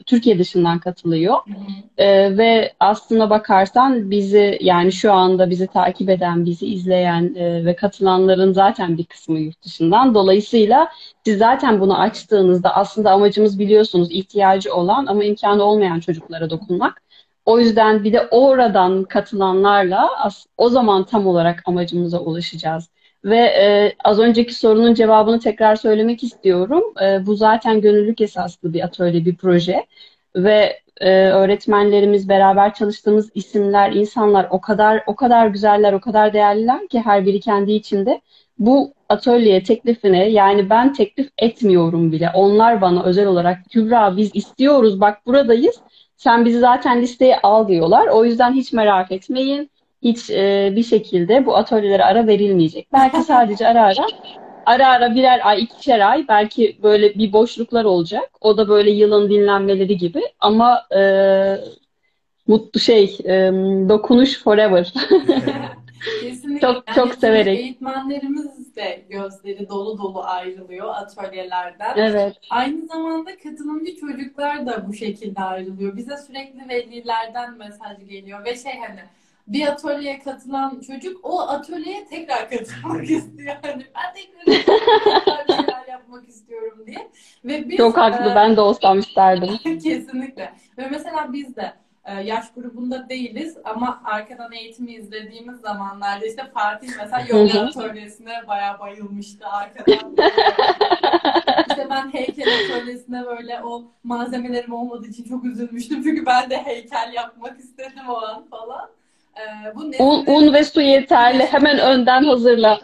Türkiye 0.06 0.40
dışından 0.40 0.80
katılıyor. 0.80 1.34
Hı 1.34 1.52
hı. 1.52 2.04
E, 2.04 2.38
ve 2.38 2.74
aslına 2.80 3.30
bakarsan 3.30 4.12
bizi 4.12 4.58
yani 4.62 4.92
şu 4.92 5.14
anda 5.14 5.50
bizi 5.50 5.68
takip 5.68 6.10
eden, 6.10 6.46
bizi 6.46 6.66
izleyen 6.66 7.36
e, 7.36 7.66
ve 7.66 7.76
katılanların 7.76 8.54
zaten 8.54 8.98
bir 8.98 9.06
kısmı 9.06 9.40
yurt 9.40 9.64
dışından. 9.64 10.16
Dolayısıyla 10.16 10.88
siz 11.26 11.38
zaten 11.38 11.80
bunu 11.80 12.00
açtığınızda 12.00 12.76
aslında 12.76 13.12
amacımız 13.12 13.60
biliyorsunuz 13.60 14.12
ihtiyacı 14.12 14.74
olan 14.74 15.06
ama 15.06 15.24
imkanı 15.24 15.64
olmayan 15.64 16.00
çocuklara 16.00 16.50
dokunmak. 16.50 17.05
O 17.46 17.60
yüzden 17.60 18.04
bir 18.04 18.14
de 18.14 18.22
oradan 18.32 19.04
katılanlarla 19.04 20.10
o 20.58 20.70
zaman 20.70 21.06
tam 21.06 21.28
olarak 21.28 21.64
amacımıza 21.66 22.20
ulaşacağız. 22.20 22.90
Ve 23.26 23.38
e, 23.38 23.96
az 24.04 24.20
önceki 24.20 24.54
sorunun 24.56 24.94
cevabını 24.94 25.40
tekrar 25.40 25.76
söylemek 25.76 26.24
istiyorum. 26.24 26.84
E, 27.04 27.26
bu 27.26 27.36
zaten 27.36 27.82
gönüllülük 27.82 28.22
esaslı 28.22 28.74
bir 28.74 28.82
atölye, 28.82 29.26
bir 29.26 29.36
proje. 29.36 29.86
Ve 30.36 30.80
e, 31.02 31.10
öğretmenlerimiz, 31.30 32.30
beraber 32.30 32.74
çalıştığımız 32.74 33.32
isimler, 33.36 33.92
insanlar 33.92 34.48
o 34.50 34.62
kadar 34.62 35.04
o 35.08 35.16
kadar 35.16 35.48
güzeller, 35.48 35.94
o 35.94 36.00
kadar 36.00 36.34
değerliler 36.34 36.88
ki 36.88 37.00
her 37.00 37.26
biri 37.26 37.40
kendi 37.40 37.72
içinde. 37.72 38.22
Bu 38.60 38.94
atölyeye 39.10 39.64
teklifine 39.64 40.30
yani 40.30 40.70
ben 40.70 40.94
teklif 40.94 41.30
etmiyorum 41.38 42.12
bile. 42.12 42.32
Onlar 42.34 42.82
bana 42.82 43.04
özel 43.04 43.28
olarak 43.28 43.58
Kübra 43.70 44.18
biz 44.18 44.32
istiyoruz 44.34 45.02
bak 45.02 45.26
buradayız. 45.26 45.76
Sen 46.18 46.46
bizi 46.46 46.60
zaten 46.60 47.02
listeye 47.02 47.40
al 47.44 47.68
diyorlar. 47.68 48.08
O 48.08 48.26
yüzden 48.26 48.54
hiç 48.54 48.74
merak 48.74 49.12
etmeyin. 49.12 49.70
Hiç 50.04 50.30
e, 50.30 50.74
bir 50.76 50.84
şekilde 50.84 51.46
bu 51.46 51.56
atölyelere 51.56 52.04
ara 52.04 52.28
verilmeyecek. 52.28 52.88
Belki 52.94 53.22
sadece 53.22 53.68
ara 53.68 53.82
ara 53.82 54.06
ara 54.66 54.88
ara 54.88 55.16
birer 55.16 55.42
ay, 55.44 55.64
ikişer 55.64 56.12
ay 56.12 56.26
belki 56.28 56.78
böyle 56.84 57.16
bir 57.16 57.34
boşluklar 57.34 57.86
olacak. 57.86 58.30
O 58.42 58.58
da 58.58 58.68
böyle 58.68 58.92
yılın 58.92 59.30
dinlenmeleri 59.30 59.98
gibi. 59.98 60.22
Ama 60.40 60.82
e, 60.98 61.02
mutlu 62.48 62.80
şey, 62.80 63.18
e, 63.26 63.52
dokunuş 63.90 64.44
forever. 64.44 64.94
Kesinlikle. 66.22 66.60
Çok- 66.68 66.84
Yani 66.88 66.96
çok 66.96 67.14
severek. 67.16 67.60
Eğitmenlerimiz 67.60 68.76
de 68.76 69.06
gözleri 69.10 69.70
dolu 69.70 69.98
dolu 69.98 70.24
ayrılıyor 70.24 70.88
atölyelerden. 70.96 71.94
Evet. 71.98 72.38
Aynı 72.50 72.86
zamanda 72.86 73.38
katılımcı 73.38 73.96
çocuklar 73.96 74.66
da 74.66 74.88
bu 74.88 74.94
şekilde 74.94 75.42
ayrılıyor. 75.42 75.98
Bize 75.98 76.18
sürekli 76.18 76.70
velilerden 76.70 77.58
mesaj 77.58 77.98
geliyor 78.10 78.46
ve 78.46 78.56
şey 78.56 78.74
hani 78.88 79.00
bir 79.48 79.68
atölyeye 79.68 80.20
katılan 80.20 80.82
çocuk 80.88 81.20
o 81.26 81.42
atölyeye 81.42 82.06
tekrar 82.08 82.50
katılmak 82.50 83.04
istiyor. 83.10 83.56
Hani 83.62 83.86
ben 83.96 84.14
tekrar 84.16 85.48
bir 85.48 85.54
şeyler 85.54 85.88
yapmak 85.90 86.30
istiyorum 86.30 86.84
diye. 86.88 87.08
Ve 87.46 87.70
biz 87.70 87.78
Çok 87.78 87.98
haklı. 87.98 88.32
e, 88.32 88.36
Ben 88.36 88.56
de 88.56 88.62
olsam 88.62 89.00
isterdim. 89.00 89.58
Kesinlikle. 89.64 90.54
Ve 90.78 90.88
mesela 90.92 91.34
biz 91.34 91.56
de 91.56 91.74
yaş 92.14 92.54
grubunda 92.54 93.10
değiliz 93.10 93.58
ama 93.64 94.02
arkadan 94.06 94.52
eğitimi 94.52 94.94
izlediğimiz 94.94 95.60
zamanlarda 95.60 96.26
işte 96.26 96.52
Fatih 96.54 96.90
mesela 97.02 97.26
yoga 97.40 97.60
atölyesine 97.60 98.48
bayağı 98.48 98.80
bayılmıştı 98.80 99.48
arkadan. 99.48 100.16
işte 101.70 101.88
ben 101.90 102.14
heykel 102.14 102.48
atölyesine 102.66 103.26
böyle 103.26 103.62
o 103.64 103.84
malzemelerim 104.04 104.74
olmadığı 104.74 105.08
için 105.08 105.24
çok 105.24 105.46
üzülmüştüm. 105.46 106.04
Çünkü 106.04 106.26
ben 106.26 106.50
de 106.50 106.58
heykel 106.58 107.14
yapmak 107.14 107.60
istedim 107.60 108.10
o 108.10 108.18
an 108.18 108.46
falan. 108.50 108.90
E, 109.38 109.76
bu 109.76 110.04
Un, 110.04 110.26
un 110.28 110.54
ve 110.54 110.64
su 110.64 110.82
yeterli. 110.82 111.44
Hemen 111.44 111.80
önden 111.80 112.24
hazırla. 112.24 112.80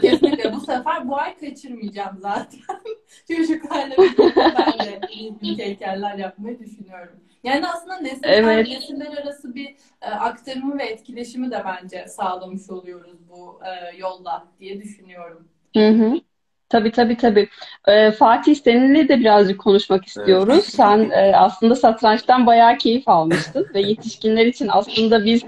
Kesinlikle 0.00 0.52
bu 0.52 0.60
sefer 0.60 1.08
bu 1.08 1.16
ay 1.16 1.38
kaçırmayacağım 1.38 2.18
zaten. 2.20 2.60
Çocuklarla 3.36 3.96
birlikte 3.96 4.44
heykeller 5.92 6.18
yapmayı 6.18 6.58
düşünüyorum. 6.58 7.16
Yani 7.44 7.66
aslında 7.68 7.96
nesiller, 7.96 8.32
Evet. 8.32 8.68
nesiller 8.68 9.16
arası 9.22 9.54
bir 9.54 9.74
e, 10.02 10.06
aktarımı 10.10 10.78
ve 10.78 10.84
etkileşimi 10.84 11.50
de 11.50 11.62
bence 11.64 12.08
sağlamış 12.08 12.70
oluyoruz 12.70 13.18
bu 13.28 13.60
e, 13.64 13.96
yolla 13.96 14.48
diye 14.60 14.82
düşünüyorum. 14.82 15.44
Hı 15.76 15.88
hı. 15.88 16.20
Tabii 16.68 16.92
tabii 16.92 17.16
tabii. 17.16 17.48
Ee, 17.88 18.10
Fatih 18.10 18.54
seninle 18.54 19.08
de 19.08 19.20
birazcık 19.20 19.60
konuşmak 19.60 20.04
istiyoruz. 20.04 20.64
Sen 20.64 21.10
e, 21.10 21.36
aslında 21.36 21.74
satrançtan 21.74 22.46
bayağı 22.46 22.78
keyif 22.78 23.08
almıştın 23.08 23.66
ve 23.74 23.80
yetişkinler 23.80 24.46
için 24.46 24.68
aslında 24.72 25.24
biz 25.24 25.42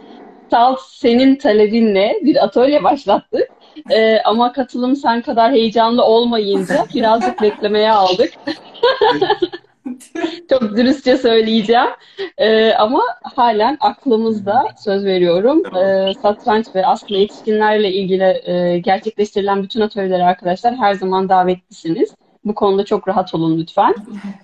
salt 0.51 0.81
senin 0.81 1.37
talebinle 1.37 2.15
bir 2.23 2.45
atölye 2.45 2.85
başlattık. 2.85 3.49
Ee, 3.91 4.21
ama 4.25 4.53
katılım 4.53 4.97
sen 4.97 5.23
kadar 5.23 5.53
heyecanlı 5.53 6.05
olmayınca 6.05 6.87
birazcık 6.95 7.43
beklemeye 7.43 7.93
aldık. 7.93 8.33
Çok 10.51 10.77
dürüstçe 10.77 11.17
söyleyeceğim. 11.17 11.91
Ee, 12.39 12.73
ama 12.73 13.03
halen 13.23 13.77
aklımızda 13.81 14.65
söz 14.85 15.05
veriyorum. 15.05 15.63
Ee, 15.77 16.13
satranç 16.23 16.67
ve 16.75 16.87
aslında 16.87 17.21
yetişkinlerle 17.21 17.93
ilgili 17.93 18.43
e, 18.45 18.79
gerçekleştirilen 18.79 19.63
bütün 19.63 19.81
atölyelere 19.81 20.25
arkadaşlar 20.25 20.77
her 20.77 20.95
zaman 20.95 21.29
davetlisiniz. 21.29 22.15
Bu 22.45 22.55
konuda 22.55 22.85
çok 22.85 23.09
rahat 23.09 23.35
olun 23.35 23.59
lütfen. 23.59 23.95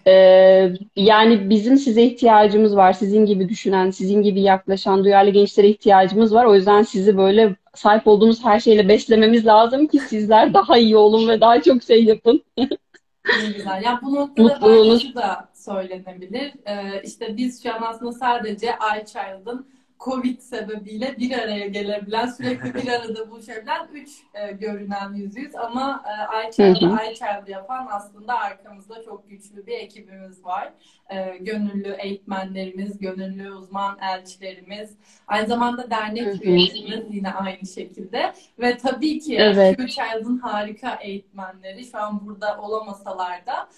Ee, 0.06 0.73
yani 0.97 1.50
bizim 1.50 1.76
size 1.76 2.02
ihtiyacımız 2.02 2.76
var. 2.76 2.92
Sizin 2.92 3.26
gibi 3.26 3.49
düşünen, 3.49 3.90
sizin 3.90 4.23
gibi 4.23 4.40
yaklaşan 4.40 5.04
duyarlı 5.04 5.30
gençlere 5.30 5.68
ihtiyacımız 5.68 6.35
var. 6.35 6.44
O 6.44 6.54
yüzden 6.54 6.82
sizi 6.82 7.16
böyle 7.16 7.56
sahip 7.75 8.06
olduğumuz 8.06 8.44
her 8.44 8.61
şeyle 8.61 8.88
beslememiz 8.88 9.47
lazım 9.47 9.87
ki 9.87 9.99
sizler 9.99 10.54
daha 10.54 10.78
iyi 10.78 10.97
olun 10.97 11.28
ve 11.28 11.40
daha 11.40 11.62
çok 11.62 11.82
şey 11.82 12.04
yapın. 12.04 12.42
Ne 13.28 13.50
güzel. 13.50 13.82
Ya 13.82 14.00
bu 14.02 14.14
noktada 14.14 14.48
Mutluluğunuz- 14.48 14.90
belki 14.92 15.06
şu 15.08 15.14
da 15.14 15.48
söylenebilir. 15.54 16.52
Ee, 16.66 17.02
işte 17.04 17.36
biz 17.36 17.62
şu 17.62 17.74
an 17.74 17.82
aslında 17.82 18.12
sadece 18.12 18.74
iChild'ın 19.02 19.66
Covid 20.04 20.40
sebebiyle 20.40 21.16
bir 21.19 21.38
araya 21.38 21.66
gelebilen, 21.66 22.26
sürekli 22.26 22.75
bir 22.75 22.88
arada 22.92 23.30
buluşabilen 23.30 23.88
üç 23.92 24.09
e, 24.35 24.52
görünen 24.52 25.14
yüzüyüz. 25.14 25.54
Ama 25.54 26.04
e, 26.07 26.49
iChild'ı 26.49 27.12
iChild 27.12 27.49
yapan 27.49 27.88
aslında 27.90 28.38
arkamızda 28.38 29.02
çok 29.04 29.30
güçlü 29.30 29.66
bir 29.66 29.73
ekibimiz 29.73 30.45
var. 30.45 30.73
E, 31.11 31.37
gönüllü 31.40 31.97
eğitmenlerimiz, 31.99 32.99
gönüllü 32.99 33.52
uzman 33.52 33.99
elçilerimiz, 33.99 34.97
aynı 35.26 35.47
zamanda 35.47 35.90
dernek 35.90 36.45
üyelerimiz 36.45 37.14
yine 37.14 37.33
aynı 37.33 37.66
şekilde. 37.66 38.33
Ve 38.59 38.76
tabii 38.76 39.19
ki 39.19 39.37
Evet. 39.37 39.76
Q-Child'ın 39.76 40.38
harika 40.38 40.95
eğitmenleri 40.95 41.85
şu 41.85 41.99
an 41.99 42.26
burada 42.26 42.61
olamasalar 42.61 43.47
da 43.47 43.69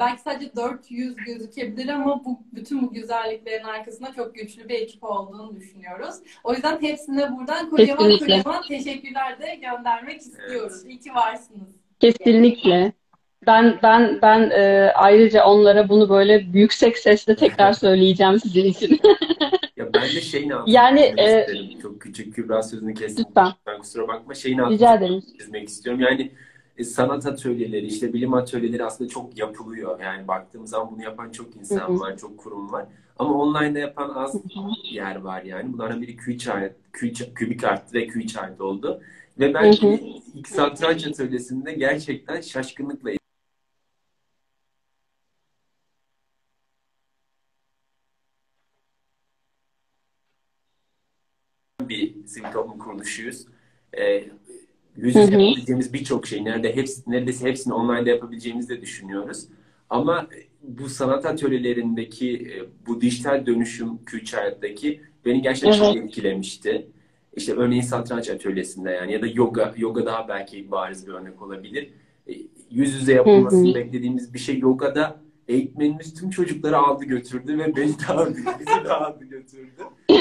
belki 0.00 0.22
sadece 0.22 0.56
400 0.56 1.16
gözükebilir 1.16 1.88
ama 1.88 2.24
bu 2.24 2.40
bütün 2.52 2.82
bu 2.82 2.92
güzelliklerin 2.92 3.64
arkasında 3.64 4.12
çok 4.16 4.34
güçlü 4.34 4.68
bir 4.68 4.74
ekip 4.74 5.04
olduğunu 5.04 5.56
düşünüyoruz. 5.56 6.14
O 6.44 6.52
yüzden 6.54 6.82
hepsine 6.82 7.36
buradan 7.36 7.70
kocaman 7.70 7.96
Kesinlikle. 8.08 8.36
kocaman 8.36 8.62
teşekkürler 8.68 9.40
de 9.40 9.54
göndermek 9.54 10.20
istiyoruz. 10.20 10.84
İyi 10.86 11.00
ki 11.00 11.14
varsınız. 11.14 11.68
Kesinlikle. 12.00 12.92
Ben 13.46 13.78
ben 13.82 14.18
ben 14.22 14.50
e, 14.50 14.92
ayrıca 14.94 15.44
onlara 15.44 15.88
bunu 15.88 16.08
böyle 16.08 16.46
yüksek 16.54 16.98
sesle 16.98 17.36
tekrar 17.36 17.72
söyleyeceğim 17.86 18.40
sizin 18.40 18.64
için. 18.64 19.00
Ya 19.76 19.92
ben 19.94 20.02
de 20.02 20.20
şeyin 20.20 20.50
altını 20.50 20.74
Yani, 20.74 21.00
e, 21.00 21.40
isterim. 21.40 21.78
Çok 21.82 22.00
küçük 22.00 22.34
Kübra 22.34 22.62
sözünü 22.62 22.94
kestim. 22.94 23.24
Lütfen. 23.28 23.48
Ben 23.66 23.78
kusura 23.78 24.08
bakma. 24.08 24.34
Şeyin 24.34 24.58
altını 24.58 24.74
Rica 24.74 24.94
ederim. 24.94 25.22
çizmek 25.38 25.68
istiyorum. 25.68 26.00
Yani 26.00 26.32
sanat 26.84 27.26
atölyeleri, 27.26 27.86
işte 27.86 28.12
bilim 28.12 28.34
atölyeleri 28.34 28.84
aslında 28.84 29.10
çok 29.10 29.38
yapılıyor. 29.38 30.00
Yani 30.00 30.28
baktığımız 30.28 30.70
zaman 30.70 30.90
bunu 30.92 31.02
yapan 31.02 31.30
çok 31.30 31.56
insan 31.56 32.00
var, 32.00 32.16
çok 32.18 32.38
kurum 32.38 32.72
var. 32.72 32.86
Ama 33.18 33.34
online'da 33.34 33.78
yapan 33.78 34.10
az 34.14 34.36
yer 34.90 35.16
var 35.16 35.42
yani. 35.42 35.72
Bunlardan 35.72 36.02
biri 36.02 36.16
Q-Child, 36.16 36.72
Q- 36.92 37.34
Kubikart 37.34 37.94
ve 37.94 38.06
Q-Child 38.06 38.62
oldu. 38.62 39.02
Ve 39.38 39.54
ben 39.54 39.72
Hı 39.72 39.86
hı. 39.86 39.98
ilk 40.34 40.48
satranç 40.48 41.06
atölyesinde 41.06 41.72
gerçekten 41.72 42.40
şaşkınlıkla 42.40 43.10
bir 51.80 52.26
sivil 52.26 52.52
toplum 52.52 52.78
kuruluşuyuz. 52.78 53.46
Ee, 53.98 54.24
yüz 54.96 55.16
yüze 55.16 55.20
yapabileceğimiz 55.20 55.92
birçok 55.92 56.26
şey 56.26 56.44
nerede 56.44 56.76
hepsi, 56.76 57.10
neredeyse 57.10 57.48
hepsini 57.48 57.74
online'da 57.74 58.10
yapabileceğimizi 58.10 58.68
de 58.68 58.80
düşünüyoruz. 58.80 59.44
Ama 59.90 60.28
bu 60.62 60.88
sanat 60.88 61.26
atölyelerindeki 61.26 62.32
e, 62.34 62.86
bu 62.86 63.00
dijital 63.00 63.46
dönüşüm 63.46 63.88
Q-Child'daki 64.06 65.00
beni 65.24 65.42
gerçekten 65.42 65.78
çok 65.78 65.96
etkilemişti. 65.96 66.86
İşte 67.36 67.52
örneğin 67.52 67.82
satranç 67.82 68.30
atölyesinde 68.30 68.90
yani 68.90 69.12
ya 69.12 69.22
da 69.22 69.26
yoga, 69.26 69.74
yoga 69.76 70.06
daha 70.06 70.28
belki 70.28 70.70
bariz 70.70 71.06
bir 71.06 71.12
örnek 71.12 71.42
olabilir. 71.42 71.90
E, 72.28 72.32
Yüz 72.70 72.94
yüze 72.94 73.12
yapılmasını 73.12 73.66
Hı 73.66 73.70
hı. 73.70 73.74
beklediğimiz 73.74 74.34
bir 74.34 74.38
şey 74.38 74.58
yogada 74.58 75.20
eğitmenimiz 75.48 76.14
tüm 76.14 76.30
çocukları 76.30 76.78
aldı 76.78 77.04
götürdü 77.04 77.58
ve 77.58 77.76
beni 77.76 77.98
de 78.08 78.12
aldı, 78.12 78.36
bizi 78.36 78.84
de 78.84 78.92
aldı 78.92 79.24
götürdü. 79.24 79.82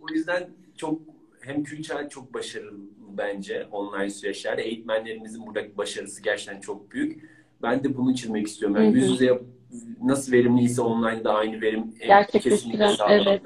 O 0.00 0.14
yüzden 0.14 0.48
çok 0.76 1.00
hem 1.40 1.62
Q-Child 1.62 2.08
çok 2.08 2.34
başarılı 2.34 2.78
bence 3.18 3.66
online 3.72 4.10
süreçlerde. 4.10 4.62
Eğitmenlerimizin 4.62 5.46
buradaki 5.46 5.76
başarısı 5.76 6.22
gerçekten 6.22 6.60
çok 6.60 6.90
büyük. 6.90 7.30
Ben 7.62 7.84
de 7.84 7.96
bunu 7.96 8.14
çizmek 8.14 8.46
istiyorum. 8.46 8.76
Yani 8.76 8.88
Hı 8.88 8.92
hı. 8.92 8.96
yüz 8.96 9.10
yüze 9.10 9.40
nasıl 10.02 10.32
verimliyse 10.32 10.82
online 10.82 11.24
da 11.24 11.34
aynı 11.34 11.60
verim 11.60 11.94
e, 12.00 12.06
Gerçekleştiren, 12.06 12.56
kesinlikle 12.56 12.88
sağlandı. 12.88 13.24
evet. 13.28 13.42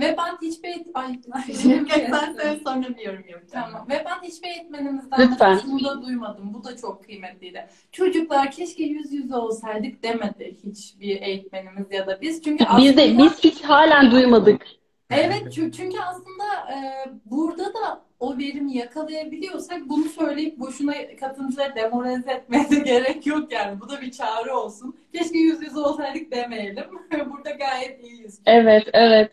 Ve 0.00 0.16
ben 0.18 0.48
hiçbir 0.48 0.68
Ay, 0.94 1.20
sen 1.52 2.34
söyle 2.42 2.60
sonra 2.64 2.88
bir 2.88 3.04
yorum 3.06 3.24
yapacağım. 3.28 3.66
Tamam. 3.72 3.86
Ve 3.90 4.04
ben 4.06 4.28
hiçbir 4.28 4.48
eğitmenimizden 4.48 5.20
Lütfen. 5.32 5.56
de 5.56 5.60
şunu 5.62 5.84
da 5.84 6.02
duymadım. 6.02 6.54
Bu 6.54 6.64
da 6.64 6.76
çok 6.76 7.04
kıymetliydi. 7.04 7.66
Çocuklar 7.92 8.50
keşke 8.50 8.84
yüz 8.84 9.12
yüze 9.12 9.36
olsaydık 9.36 10.02
demedi 10.02 10.56
hiçbir 10.64 11.22
eğitmenimiz 11.22 11.86
ya 11.92 12.06
da 12.06 12.20
biz. 12.20 12.42
Çünkü 12.42 12.64
Biz 12.78 12.96
de 12.96 13.02
aslında- 13.02 13.24
biz 13.24 13.38
hiç 13.44 13.60
halen 13.62 14.10
duymadık. 14.10 14.62
Evet 15.10 15.42
çü- 15.42 15.72
çünkü 15.72 15.96
aslında 16.00 16.44
e, 16.74 16.78
burada 17.24 17.64
da 17.64 18.04
o 18.20 18.38
verimi 18.38 18.76
yakalayabiliyorsak 18.76 19.88
bunu 19.88 20.04
söyleyip 20.04 20.58
boşuna 20.58 20.92
katılımcıları 21.20 21.74
demoralize 21.76 22.32
etmeye 22.32 22.70
de 22.70 22.78
gerek 22.84 23.26
yok 23.26 23.52
yani. 23.52 23.80
Bu 23.80 23.88
da 23.88 24.00
bir 24.00 24.10
çağrı 24.10 24.56
olsun. 24.56 24.96
Keşke 25.12 25.38
yüz 25.38 25.62
yüze 25.62 25.78
olsaydık 25.78 26.32
demeyelim. 26.32 26.84
burada 27.30 27.50
gayet 27.50 28.04
iyiyiz. 28.04 28.40
Evet, 28.46 28.88
evet, 28.92 29.32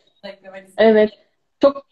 evet. 0.78 1.12
Çok 1.62 1.86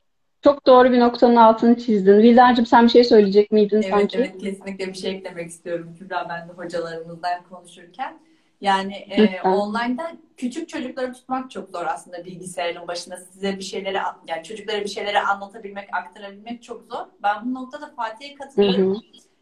çok 0.43 0.65
doğru 0.65 0.91
bir 0.91 0.99
noktanın 0.99 1.35
altını 1.35 1.77
çizdin. 1.77 2.17
Vildancığım 2.17 2.65
sen 2.65 2.83
bir 2.85 2.89
şey 2.89 3.03
söyleyecek 3.03 3.51
miydin 3.51 3.75
Evet, 3.75 3.89
sanki? 3.89 4.17
evet 4.17 4.37
kesinlikle 4.37 4.87
bir 4.87 4.93
şey 4.93 5.11
eklemek 5.11 5.49
istiyorum 5.49 5.95
Kübra 5.99 6.25
ben 6.29 6.49
de 6.49 6.53
hocalarımızdan 6.53 7.43
konuşurken. 7.49 8.19
Yani 8.63 8.93
e, 8.93 9.41
online'da 9.41 10.11
küçük 10.37 10.69
çocukları 10.69 11.13
tutmak 11.13 11.51
çok 11.51 11.69
zor 11.69 11.85
aslında 11.85 12.25
bilgisayarın 12.25 12.87
başında 12.87 13.17
size 13.17 13.57
bir 13.57 13.63
şeyleri 13.63 13.97
yani 14.27 14.43
çocuklara 14.43 14.81
bir 14.81 14.89
şeyleri 14.89 15.19
anlatabilmek, 15.19 15.89
aktarabilmek 15.91 16.63
çok 16.63 16.83
zor. 16.83 17.05
Ben 17.23 17.45
bu 17.45 17.53
noktada 17.53 17.93
Fatih'e 17.95 18.33
Hı 18.33 18.37
katılıyorum. 18.37 18.95
hı. 18.95 18.99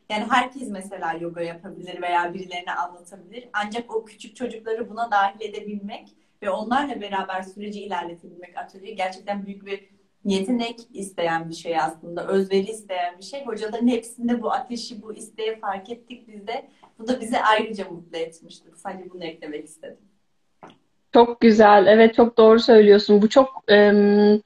Yani 0.10 0.26
herkes 0.30 0.70
mesela 0.70 1.14
yoga 1.14 1.42
yapabilir 1.42 2.02
veya 2.02 2.34
birilerine 2.34 2.74
anlatabilir. 2.74 3.50
Ancak 3.54 3.96
o 3.96 4.06
küçük 4.06 4.36
çocukları 4.36 4.90
buna 4.90 5.12
dahil 5.12 5.42
edebilmek 5.42 6.10
ve 6.44 6.50
onlarla 6.50 7.02
beraber 7.02 7.42
süreci 7.42 7.82
ilerletebilmek 7.82 8.58
atölye 8.58 8.94
gerçekten 8.94 9.46
büyük 9.46 9.66
bir 9.66 9.90
yetenek 10.26 10.80
isteyen 10.94 11.50
bir 11.50 11.56
şey 11.56 11.78
aslında. 11.78 12.28
Özveri 12.28 12.72
isteyen 12.72 13.18
bir 13.18 13.24
şey. 13.24 13.46
Hocaların 13.46 13.88
hepsinde 13.88 14.42
bu 14.42 14.52
ateşi, 14.52 15.02
bu 15.02 15.14
isteği 15.14 15.60
fark 15.60 15.90
ettik 15.90 16.28
biz 16.28 16.48
de. 16.48 16.70
Bu 17.00 17.08
da 17.08 17.22
bizi 17.22 17.40
ayrıca 17.40 17.90
mutlu 17.90 18.18
etmiştir. 18.18 18.74
Sadece 18.76 19.10
bunu 19.10 19.24
eklemek 19.24 19.66
istedim. 19.66 19.98
Çok 21.14 21.42
güzel. 21.42 21.88
Evet 21.88 22.16
çok 22.16 22.38
doğru 22.38 22.60
söylüyorsun. 22.60 23.22
Bu 23.22 23.30
çok 23.30 23.64
em, 23.68 24.42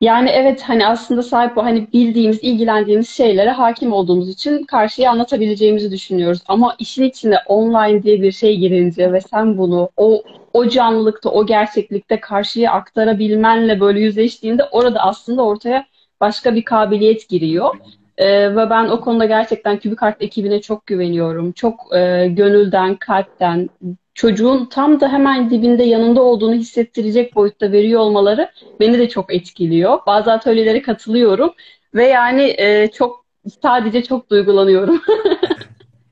yani 0.00 0.30
evet 0.30 0.62
hani 0.62 0.86
aslında 0.86 1.22
sahip 1.22 1.58
o 1.58 1.64
hani 1.64 1.92
bildiğimiz, 1.92 2.38
ilgilendiğimiz 2.42 3.10
şeylere 3.10 3.50
hakim 3.50 3.92
olduğumuz 3.92 4.28
için 4.28 4.64
karşıya 4.64 5.10
anlatabileceğimizi 5.10 5.90
düşünüyoruz. 5.90 6.40
Ama 6.46 6.76
işin 6.78 7.04
içine 7.04 7.36
online 7.46 8.02
diye 8.02 8.22
bir 8.22 8.32
şey 8.32 8.56
girince 8.56 9.12
ve 9.12 9.20
sen 9.20 9.58
bunu 9.58 9.90
o 9.96 10.22
o 10.52 10.68
canlılıkta, 10.68 11.30
o 11.30 11.46
gerçeklikte 11.46 12.20
karşıya 12.20 12.72
aktarabilmenle 12.72 13.80
böyle 13.80 14.00
yüzleştiğinde 14.00 14.64
orada 14.64 15.00
aslında 15.00 15.42
ortaya 15.42 15.86
başka 16.20 16.54
bir 16.54 16.64
kabiliyet 16.64 17.28
giriyor. 17.28 17.74
Ee, 18.18 18.56
ve 18.56 18.70
ben 18.70 18.88
o 18.88 19.00
konuda 19.00 19.24
gerçekten 19.24 19.78
Kübikart 19.78 20.22
ekibine 20.22 20.60
çok 20.60 20.86
güveniyorum. 20.86 21.52
Çok 21.52 21.96
e, 21.96 22.28
gönülden, 22.28 22.96
kalpten, 22.96 23.68
çocuğun 24.14 24.66
tam 24.66 25.00
da 25.00 25.12
hemen 25.12 25.50
dibinde 25.50 25.82
yanında 25.82 26.22
olduğunu 26.22 26.54
hissettirecek 26.54 27.34
boyutta 27.34 27.72
veriyor 27.72 28.00
olmaları 28.00 28.50
beni 28.80 28.98
de 28.98 29.08
çok 29.08 29.34
etkiliyor. 29.34 29.98
Bazı 30.06 30.32
atölyelere 30.32 30.82
katılıyorum 30.82 31.54
ve 31.94 32.04
yani 32.04 32.54
e, 32.58 32.90
çok 32.90 33.24
sadece 33.62 34.04
çok 34.04 34.30
duygulanıyorum. 34.30 35.02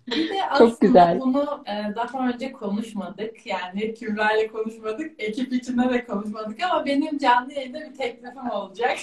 Bir 0.07 0.29
de 0.29 0.35
Çok 0.59 0.81
güzel. 0.81 1.21
bunu 1.21 1.65
e, 1.67 1.95
daha 1.97 2.29
önce 2.29 2.53
konuşmadık. 2.53 3.47
Yani 3.47 3.95
Kübra 3.95 4.33
ile 4.33 4.47
konuşmadık. 4.47 5.13
Ekip 5.19 5.53
içinde 5.53 5.91
de 5.91 6.05
konuşmadık 6.05 6.63
ama 6.63 6.87
benim 6.87 7.19
canlı 7.19 7.53
yayında 7.53 7.81
bir 7.81 7.95
teklifim 7.95 8.51
olacak. 8.51 8.99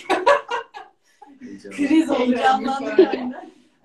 Kriz 1.72 2.10
oluyor. 2.10 2.20
Heyecanlandım 2.20 3.34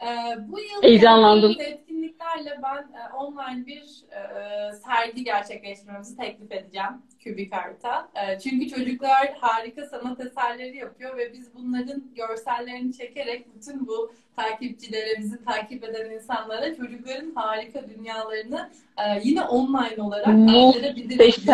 Ee, 0.02 0.06
bu 0.48 0.58
yıl 0.60 0.82
Heyecanlandım. 0.82 1.56
etkinliklerle 1.58 2.60
ben 2.62 2.82
e, 2.82 3.12
online 3.16 3.66
bir 3.66 4.04
e, 4.12 4.72
sergi 4.72 5.24
gerçekleştirmemizi 5.24 6.16
teklif 6.16 6.52
edeceğim 6.52 6.90
Kübikart'a. 7.20 8.08
E, 8.14 8.38
çünkü 8.38 8.68
çocuklar 8.68 9.34
harika 9.40 9.86
sanat 9.86 10.20
eserleri 10.20 10.76
yapıyor 10.76 11.16
ve 11.16 11.32
biz 11.32 11.54
bunların 11.54 12.04
görsellerini 12.14 12.92
çekerek 12.92 13.54
bütün 13.54 13.86
bu 13.86 14.12
takipçilere, 14.36 15.18
bizi 15.18 15.44
takip 15.44 15.84
eden 15.84 16.10
insanlara 16.10 16.74
çocukların 16.76 17.32
harika 17.34 17.88
dünyalarını 17.88 18.70
e, 18.98 19.20
yine 19.24 19.42
online 19.42 20.02
olarak 20.02 20.26
aktarabiliriz 20.28 21.46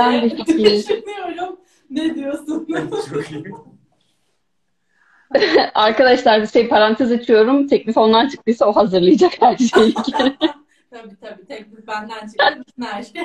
diye 0.49 0.77
düşünüyorum. 0.79 1.61
Ne 1.91 2.15
diyorsun? 2.15 2.69
Çok 3.11 3.31
iyi. 3.31 3.45
Arkadaşlar 5.75 6.43
bir 6.43 6.47
şey 6.47 6.69
parantez 6.69 7.13
açıyorum. 7.13 7.67
Teklif 7.67 7.97
ondan 7.97 8.29
çıktıysa 8.29 8.67
o 8.67 8.77
hazırlayacak 8.77 9.33
her 9.41 9.57
şeyi. 9.57 9.95
tabii 10.91 11.17
tabii 11.21 11.47
teklif 11.49 11.87
benden 11.89 12.27
çıktı. 12.27 12.45
Her 12.83 13.03
şey 13.03 13.23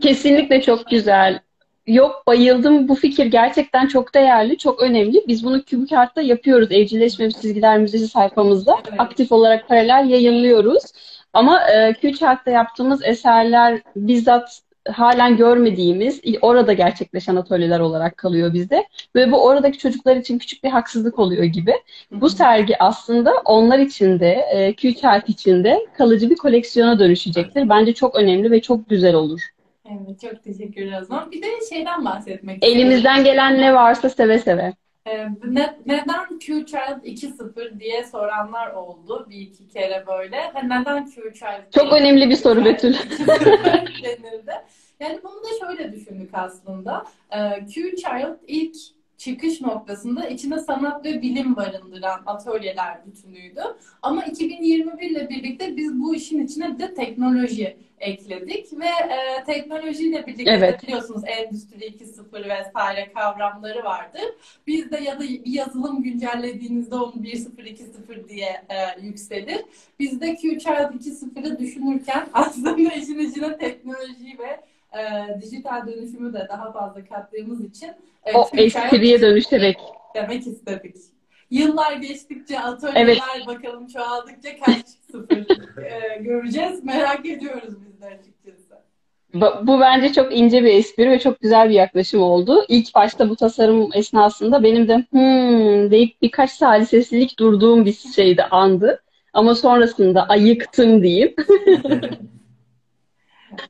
Kesinlikle 0.00 0.62
çok 0.62 0.86
güzel. 0.90 1.40
Yok 1.86 2.22
bayıldım. 2.26 2.88
Bu 2.88 2.94
fikir 2.94 3.26
gerçekten 3.26 3.86
çok 3.86 4.14
değerli, 4.14 4.58
çok 4.58 4.82
önemli. 4.82 5.24
Biz 5.28 5.44
bunu 5.44 5.62
Kübikart'ta 5.62 6.22
yapıyoruz. 6.22 6.72
Evcilleşme 6.72 7.30
Çizgiler 7.30 7.78
Müzesi 7.78 8.08
sayfamızda. 8.08 8.76
Evet. 8.88 9.00
Aktif 9.00 9.32
olarak 9.32 9.68
paralel 9.68 10.08
yayınlıyoruz. 10.08 10.82
Ama 11.32 11.70
e, 11.70 11.92
Küçükhart'ta 11.92 12.50
yaptığımız 12.50 13.04
eserler 13.04 13.80
bizzat 13.96 14.62
halen 14.92 15.36
görmediğimiz, 15.36 16.20
orada 16.42 16.72
gerçekleşen 16.72 17.36
atölyeler 17.36 17.80
olarak 17.80 18.16
kalıyor 18.16 18.54
bizde. 18.54 18.84
Ve 19.16 19.32
bu 19.32 19.44
oradaki 19.44 19.78
çocuklar 19.78 20.16
için 20.16 20.38
küçük 20.38 20.64
bir 20.64 20.68
haksızlık 20.68 21.18
oluyor 21.18 21.44
gibi. 21.44 21.74
Bu 22.10 22.30
sergi 22.30 22.82
aslında 22.82 23.32
onlar 23.44 23.78
için 23.78 24.20
de, 24.20 24.30
e, 24.52 24.72
Küçükhart 24.72 25.28
için 25.28 25.64
de 25.64 25.86
kalıcı 25.98 26.30
bir 26.30 26.36
koleksiyona 26.36 26.98
dönüşecektir. 26.98 27.68
Bence 27.68 27.94
çok 27.94 28.14
önemli 28.14 28.50
ve 28.50 28.62
çok 28.62 28.88
güzel 28.88 29.14
olur. 29.14 29.40
Evet 29.90 30.20
çok 30.20 30.44
teşekkür 30.44 30.82
ederim. 30.82 30.98
o 31.02 31.04
zaman. 31.04 31.30
Bir 31.30 31.42
de 31.42 31.46
şeyden 31.68 32.04
bahsetmek 32.04 32.54
istiyorum. 32.54 32.80
Elimizden 32.80 33.24
gelen 33.24 33.58
ne 33.60 33.74
varsa 33.74 34.10
seve 34.10 34.38
seve. 34.38 34.72
Ee, 35.08 35.28
ne- 35.44 35.78
neden 35.86 36.38
Q-Child 36.38 37.02
2.0 37.04 37.80
diye 37.80 38.04
soranlar 38.04 38.70
oldu 38.72 39.26
bir 39.30 39.40
iki 39.40 39.68
kere 39.68 40.04
böyle. 40.06 40.52
Neden 40.64 41.06
Q-Child 41.06 41.70
Çok 41.74 41.92
önemli 41.92 42.30
bir 42.30 42.36
soru 42.36 42.64
Betül. 42.64 42.94
2.0 42.94 44.04
denildi. 44.04 44.52
Yani 45.00 45.20
bunu 45.22 45.42
da 45.44 45.66
şöyle 45.66 45.92
düşündük 45.92 46.30
aslında. 46.32 47.04
Ee, 47.30 47.36
Q-Child 47.38 48.36
ilk 48.46 48.76
çıkış 49.18 49.60
noktasında 49.60 50.28
içinde 50.28 50.58
sanat 50.58 51.04
ve 51.04 51.22
bilim 51.22 51.56
barındıran 51.56 52.22
atölyeler 52.26 53.06
bütünüydü. 53.06 53.60
Ama 54.02 54.24
2021 54.24 55.10
ile 55.10 55.28
birlikte 55.28 55.76
biz 55.76 56.00
bu 56.00 56.14
işin 56.14 56.46
içine 56.46 56.78
de 56.78 56.94
teknoloji 56.94 57.76
ekledik 58.00 58.72
ve 58.72 58.86
e, 58.86 59.44
teknolojiyle 59.46 60.26
birlikte 60.26 60.50
Evet. 60.50 60.82
biliyorsunuz 60.82 61.22
Endüstri 61.26 61.84
2.0 61.84 62.48
vesaire 62.48 63.12
kavramları 63.12 63.84
vardır. 63.84 64.22
Biz 64.66 64.90
de 64.90 65.00
ya 65.00 65.18
da 65.18 65.22
bir 65.22 65.40
yazılım 65.44 66.02
güncellediğinizde 66.02 66.94
onu 66.94 67.12
1.0 67.12 67.62
2.0 67.62 68.28
diye 68.28 68.64
e, 68.68 69.00
yükselir. 69.00 69.60
Biz 69.98 70.20
de 70.20 70.34
Q-Child 70.34 70.92
2.0'ı 70.92 71.58
düşünürken 71.58 72.28
aslında 72.32 72.76
işin 72.76 73.18
içine 73.18 73.58
teknoloji 73.58 74.38
ve 74.38 74.60
e, 74.98 75.40
dijital 75.42 75.86
dönüşümü 75.86 76.32
de 76.32 76.46
daha 76.48 76.72
fazla 76.72 77.04
kattığımız 77.04 77.64
için 77.64 77.90
e, 78.24 78.36
O 78.36 78.48
espriye 78.52 79.20
dönüşerek. 79.20 79.78
demek 80.14 80.46
istedik. 80.46 80.96
Yıllar 81.50 81.92
geçtikçe 81.92 82.60
atölyeler 82.60 83.46
bakalım 83.46 83.86
çoğaldıkça 83.86 84.48
kaç 84.64 84.86
sıfır 85.10 85.46
e, 85.84 86.18
göreceğiz. 86.22 86.84
Merak 86.84 87.26
ediyoruz 87.26 87.74
biz 87.86 88.00
de 88.00 88.06
açıkçası. 88.06 88.78
Bu 89.34 89.46
bu 89.66 89.80
bence 89.80 90.12
çok 90.12 90.36
ince 90.36 90.64
bir 90.64 90.74
espri 90.74 91.10
ve 91.10 91.18
çok 91.18 91.40
güzel 91.40 91.68
bir 91.68 91.74
yaklaşım 91.74 92.22
oldu. 92.22 92.64
İlk 92.68 92.94
başta 92.94 93.30
bu 93.30 93.36
tasarım 93.36 93.90
esnasında 93.94 94.62
benim 94.62 94.88
de 94.88 94.96
hmm 94.96 95.90
deyip 95.90 96.22
birkaç 96.22 96.50
salisesilik 96.50 97.38
durduğum 97.38 97.84
bir 97.84 97.92
şeydi, 97.92 98.42
andı. 98.42 99.02
Ama 99.32 99.54
sonrasında 99.54 100.28
ayıktım 100.28 101.02
diyeyim. 101.02 101.34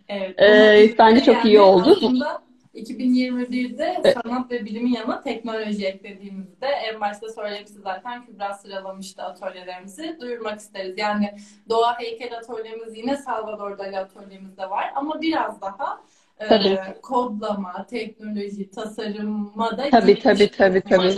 Evet. 0.08 0.34
Ee, 0.40 0.94
Ama 0.96 0.98
bence 0.98 1.24
çok 1.24 1.44
iyi 1.44 1.54
yani 1.54 1.66
oldu. 1.66 1.96
Aslında 1.96 2.42
2021'de 2.74 3.96
Evet. 4.04 4.16
sanat 4.24 4.50
ve 4.50 4.64
bilimin 4.64 4.92
yanına 4.92 5.20
teknoloji 5.20 5.86
eklediğimizde 5.86 6.66
en 6.66 7.00
başta 7.00 7.28
söylemişti 7.28 7.78
zaten 7.82 8.26
Kübra 8.26 8.54
sıralamıştı 8.54 9.22
atölyelerimizi. 9.22 10.16
Duyurmak 10.20 10.60
isteriz. 10.60 10.98
Yani 10.98 11.34
doğa 11.68 11.98
heykel 11.98 12.36
atölyemiz 12.36 12.96
yine 12.96 13.16
Salvador 13.16 13.78
Dali 13.78 13.98
atölyemizde 13.98 14.70
var 14.70 14.92
ama 14.94 15.20
biraz 15.20 15.60
daha 15.60 16.00
e, 16.38 16.48
Tabii. 16.48 16.78
kodlama, 17.02 17.86
teknoloji, 17.86 18.70
tasarıma 18.70 19.76
da 19.78 19.90
Tabii 19.90 20.18
tabii 20.18 20.50
tabii 20.50 20.80
tabii. 20.80 21.16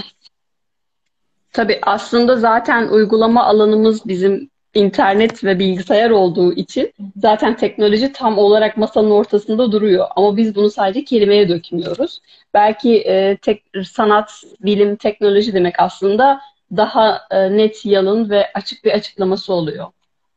Tabii 1.53 1.79
aslında 1.83 2.37
zaten 2.37 2.89
uygulama 2.89 3.45
alanımız 3.45 4.09
bizim 4.09 4.50
internet 4.75 5.45
ve 5.45 5.59
bilgisayar 5.59 6.11
olduğu 6.11 6.53
için 6.53 6.93
zaten 7.17 7.57
teknoloji 7.57 8.13
tam 8.13 8.39
olarak 8.39 8.77
masanın 8.77 9.11
ortasında 9.11 9.73
duruyor. 9.73 10.07
Ama 10.17 10.37
biz 10.37 10.55
bunu 10.55 10.71
sadece 10.71 11.05
kelimeye 11.05 11.49
dökmüyoruz. 11.49 12.21
Belki 12.55 12.97
e, 12.97 13.37
tek, 13.37 13.63
sanat, 13.91 14.43
bilim, 14.61 14.97
teknoloji 14.97 15.53
demek 15.53 15.75
aslında 15.79 16.41
daha 16.77 17.21
e, 17.31 17.57
net, 17.57 17.87
yalın 17.87 18.31
ve 18.31 18.47
açık 18.55 18.85
bir 18.85 18.93
açıklaması 18.93 19.53
oluyor. 19.53 19.87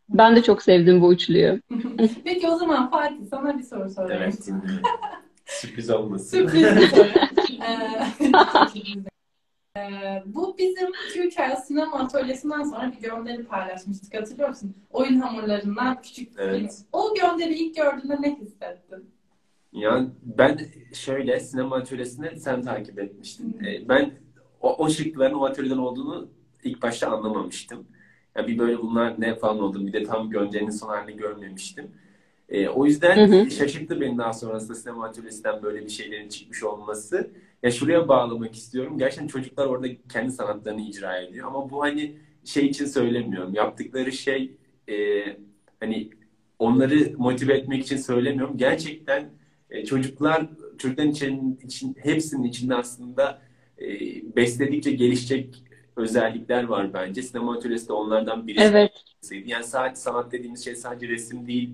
Ben 0.10 0.36
de 0.36 0.44
çok 0.44 0.62
sevdim 0.62 1.02
bu 1.02 1.14
üçlüyü. 1.14 1.62
Peki 2.24 2.48
o 2.48 2.56
zaman 2.56 2.92
Fatih 2.92 3.26
sana 3.30 3.58
bir 3.58 3.64
soru 3.64 3.90
sorayım. 3.90 4.24
Evet. 4.24 4.40
Sürpriz 5.46 5.90
olmasın. 5.90 6.38
Sürpriz 6.38 6.76
bir 6.76 6.88
soru. 6.88 7.10
Ee, 9.78 10.24
bu 10.26 10.58
bizim 10.58 10.88
2-3 11.10 11.40
ay 11.42 11.56
sinema 11.56 12.00
atölyesinden 12.00 12.64
sonra 12.64 12.92
bir 12.98 13.08
gönderi 13.10 13.44
paylaşmıştık 13.44 14.14
hatırlıyor 14.14 14.50
musun? 14.50 14.76
Oyun 14.92 15.20
hamurlarından 15.20 16.02
küçük 16.02 16.38
bir 16.38 16.42
Evet. 16.42 16.82
O 16.92 17.16
gönderi 17.16 17.54
ilk 17.54 17.76
gördüğünde 17.76 18.22
ne 18.22 18.36
hissettin? 18.36 19.10
Yani 19.72 20.10
ben 20.24 20.60
şöyle 20.94 21.40
sinema 21.40 21.76
atölyesini 21.76 22.40
sen 22.40 22.62
takip 22.62 23.00
etmiştin. 23.00 23.58
Ee, 23.66 23.90
Ben 23.90 24.12
o, 24.62 24.76
o 24.76 24.90
şıkların 24.90 25.34
o 25.34 25.46
atölyeden 25.46 25.78
olduğunu 25.78 26.28
ilk 26.64 26.82
başta 26.82 27.08
anlamamıştım. 27.12 27.88
Ya 28.36 28.48
bir 28.48 28.58
böyle 28.58 28.78
bunlar 28.78 29.22
ne 29.22 29.36
falan 29.36 29.60
oldu. 29.60 29.88
Bir 29.88 29.94
de 29.94 30.04
tam 30.04 30.30
gönderinin 30.30 30.70
son 30.70 30.88
halini 30.90 31.18
görmemiştim. 31.18 31.92
Ee, 32.50 32.68
o 32.68 32.86
yüzden 32.86 33.28
Hı 33.30 33.36
hı. 33.42 33.52
şaşırttı 33.52 34.02
beni 34.02 34.18
daha 34.18 34.34
sonrasında 34.34 34.76
sinema 34.76 35.06
atölyesinden 35.06 35.64
böyle 35.64 35.86
bir 35.86 35.90
şeylerin 35.90 36.30
çıkmış 36.30 36.64
olması. 36.64 37.32
Ya 37.64 37.72
şuraya 37.72 38.08
bağlamak 38.08 38.56
istiyorum. 38.56 38.98
Gerçekten 38.98 39.28
çocuklar 39.28 39.66
orada 39.66 39.88
kendi 40.14 40.32
sanatlarını 40.32 40.82
icra 40.82 41.18
ediyor. 41.18 41.48
Ama 41.48 41.70
bu 41.70 41.82
hani 41.82 42.18
şey 42.46 42.66
için 42.66 42.86
söylemiyorum. 42.86 43.54
Yaptıkları 43.54 44.12
şey 44.12 44.58
e, 44.90 45.24
hani 45.80 46.10
onları 46.60 47.14
motive 47.18 47.54
etmek 47.54 47.84
için 47.84 47.98
söylemiyorum. 47.98 48.58
Gerçekten 48.58 49.30
e, 49.70 49.86
çocuklar 49.86 50.50
çocukların 50.78 51.12
için, 51.12 51.60
için 51.64 51.96
hepsinin 52.04 52.44
içinde 52.44 52.76
aslında 52.76 53.42
e, 53.82 53.86
besledikçe 54.36 54.92
gelişecek 54.92 55.64
özellikler 55.96 56.64
var 56.64 56.94
bence. 56.94 57.22
Sinema 57.22 57.56
atölyesi 57.56 57.88
de 57.88 57.94
onlardan 57.94 58.48
birisi. 58.48 58.64
Evet, 58.64 58.92
Yani 59.46 59.64
sadece 59.64 59.96
sanat 59.96 60.32
dediğimiz 60.32 60.66
şey 60.66 60.76
sadece 60.76 61.08
resim 61.08 61.48
değil, 61.48 61.74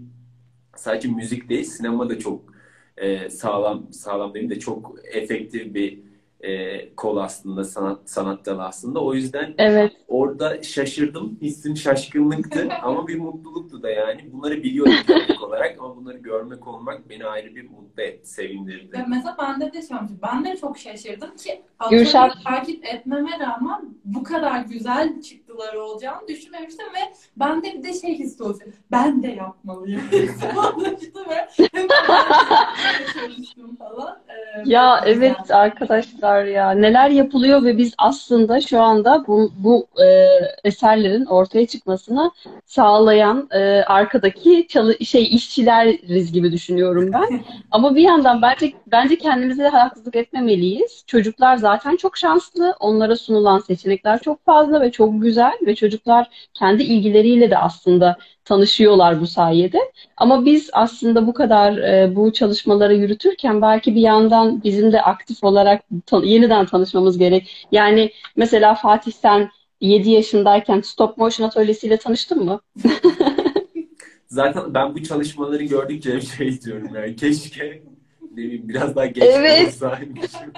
sadece 0.76 1.08
müzik 1.08 1.50
değil, 1.50 1.64
sinema 1.64 2.10
da 2.10 2.20
çok 2.20 2.54
e, 3.00 3.30
sağlam, 3.30 3.94
sağlam 3.94 4.34
değil 4.34 4.50
de 4.50 4.60
çok 4.60 4.96
efektif 5.14 5.74
bir 5.74 6.09
e, 6.42 6.96
kol 6.96 7.18
aslında, 7.18 7.64
sanat, 7.64 8.00
sanat 8.06 8.46
dalı 8.46 8.64
aslında. 8.64 9.00
O 9.00 9.14
yüzden 9.14 9.54
evet. 9.58 9.92
orada 10.08 10.64
şaşırdım, 10.64 11.38
hissim 11.42 11.78
şaşkınlıktı 11.78 12.70
ama 12.82 13.08
bir 13.08 13.20
mutluluktu 13.20 13.84
da 13.84 13.90
yani. 13.90 14.34
Bunları 14.34 14.64
biliyorum 14.64 14.94
teknik 15.08 15.44
olarak 15.44 15.76
ama 15.80 15.96
bunları 15.96 16.18
görmek 16.18 16.68
olmak 16.68 17.10
beni 17.10 17.26
ayrı 17.26 17.56
bir 17.56 17.70
mutlu 17.70 18.04
etti, 18.04 18.30
sevindirdi. 18.30 18.98
Ve 18.98 19.06
mesela 19.08 19.38
bende 19.40 19.74
de 19.74 19.82
şey 19.82 19.98
olmuş. 19.98 20.12
Ben 20.24 20.46
de 20.46 20.58
çok 20.58 20.78
şaşırdım 20.78 21.36
ki 21.36 21.62
Gülşah- 21.80 22.20
atölyeyi 22.20 22.44
takip 22.44 22.86
etmeme 22.86 23.40
rağmen 23.40 23.82
bu 24.06 24.24
kadar 24.24 24.62
güzel 24.62 25.22
çıktıları 25.22 25.82
olacağını 25.82 26.28
düşünmemiştim 26.28 26.86
ve 26.86 27.14
bende 27.38 27.74
bir 27.74 27.84
de 27.84 27.94
şey 27.94 28.20
hissi 28.20 28.44
oldu. 28.44 28.60
Ben 28.92 29.24
de 29.24 29.28
yapmalıyım. 29.28 30.02
Olmuştu 30.58 31.20
ve 31.30 31.50
ben 31.74 31.90
de 31.90 33.06
çalıştım 33.14 33.76
falan. 33.76 34.20
Ya 34.66 35.02
evet 35.06 35.52
arkadaşlar 35.52 36.46
ya 36.46 36.72
neler 36.72 37.10
yapılıyor 37.10 37.64
ve 37.64 37.78
biz 37.78 37.94
aslında 37.98 38.62
şu 38.62 38.82
anda 38.82 39.24
bu, 39.28 39.52
bu 39.58 39.88
e, 40.04 40.28
eserlerin 40.64 41.26
ortaya 41.26 41.68
çıkmasını 41.68 42.32
sağlayan 42.66 43.48
e, 43.52 43.60
arkadaki 43.84 44.68
çalı 44.70 45.06
şey 45.06 45.24
işçileriz 45.36 46.32
gibi 46.32 46.52
düşünüyorum 46.52 47.12
ben. 47.14 47.42
Ama 47.72 47.96
bir 47.96 48.02
yandan 48.02 48.42
bence 48.42 48.74
bence 48.88 49.18
kendimize 49.18 49.64
de 49.64 49.70
haksızlık 49.70 50.16
etmemeliyiz. 50.16 51.04
Çocuklar 51.08 51.58
zaten 51.58 51.96
çok 51.96 52.18
şanslı. 52.18 52.76
Onlara 52.80 53.16
sunulan 53.16 53.60
seçenekler 53.60 54.22
çok 54.22 54.46
fazla 54.46 54.82
ve 54.82 54.92
çok 54.92 55.22
güzel 55.22 55.54
ve 55.66 55.76
çocuklar 55.76 56.50
kendi 56.54 56.84
ilgileriyle 56.84 57.52
de 57.52 57.58
aslında 57.58 58.18
tanışıyorlar 58.50 59.22
bu 59.22 59.28
sayede. 59.28 59.80
Ama 60.18 60.46
biz 60.46 60.70
aslında 60.74 61.28
bu 61.28 61.34
kadar 61.34 61.78
e, 61.78 62.16
bu 62.16 62.34
çalışmaları 62.34 62.96
yürütürken 62.96 63.62
belki 63.62 63.96
bir 63.96 64.02
yandan 64.02 64.64
bizim 64.64 64.92
de 64.92 65.02
aktif 65.02 65.44
olarak 65.44 65.84
tan- 66.06 66.24
yeniden 66.24 66.66
tanışmamız 66.66 67.18
gerek. 67.18 67.68
Yani 67.72 68.12
mesela 68.36 68.76
Fatih 68.76 69.12
sen 69.12 69.50
7 69.82 70.10
yaşındayken 70.10 70.82
stop 70.82 71.18
motion 71.18 71.48
atölyesiyle 71.48 71.98
tanıştın 71.98 72.46
mı? 72.46 72.62
Zaten 74.28 74.74
ben 74.74 74.96
bu 74.96 75.04
çalışmaları 75.04 75.64
gördükçe 75.64 76.14
hep 76.14 76.24
şey 76.24 76.62
diyorum 76.62 76.96
yani 76.96 77.16
keşke 77.16 77.84
ne 78.32 78.38
bileyim 78.38 78.70
biraz 78.70 78.96
daha 78.96 79.06
geç 79.06 79.24
Evet. 79.24 79.68
olsaymışım. 79.68 80.54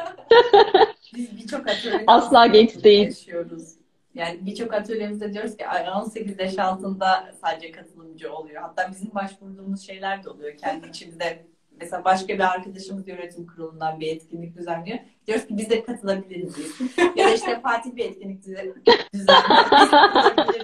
Biz 1.15 1.37
birçok 1.37 1.67
atölyede 1.67 2.03
Asla 2.07 2.53
bunu 2.53 2.53
değil. 2.83 3.07
yaşıyoruz. 3.07 3.80
Yani 4.15 4.45
birçok 4.45 4.73
atölyemizde 4.73 5.33
diyoruz 5.33 5.57
ki 5.57 5.67
"Ay, 5.67 5.89
18 5.89 6.39
yaş 6.39 6.59
altında 6.59 7.33
sadece 7.41 7.71
katılımcı 7.71 8.33
oluyor. 8.33 8.61
Hatta 8.61 8.91
bizim 8.91 9.15
başvurduğumuz 9.15 9.81
şeyler 9.87 10.23
de 10.23 10.29
oluyor 10.29 10.57
kendi 10.57 10.87
içimizde. 10.87 11.45
Mesela 11.79 12.05
başka 12.05 12.27
bir 12.33 12.53
arkadaşımız 12.53 13.07
yönetim 13.07 13.47
kurulundan 13.47 13.99
bir 13.99 14.07
etkinlik 14.07 14.57
düzenliyor. 14.57 14.97
Diyoruz 15.27 15.47
ki 15.47 15.57
biz 15.57 15.69
de 15.69 15.83
katılabilir 15.83 16.35
miyiz? 16.43 16.79
ya 17.15 17.25
da 17.27 17.29
işte 17.33 17.59
Fatih 17.61 17.95
bir 17.95 18.05
etkinlik 18.05 18.43
düze- 18.45 18.73
düzenliyor. 19.13 19.65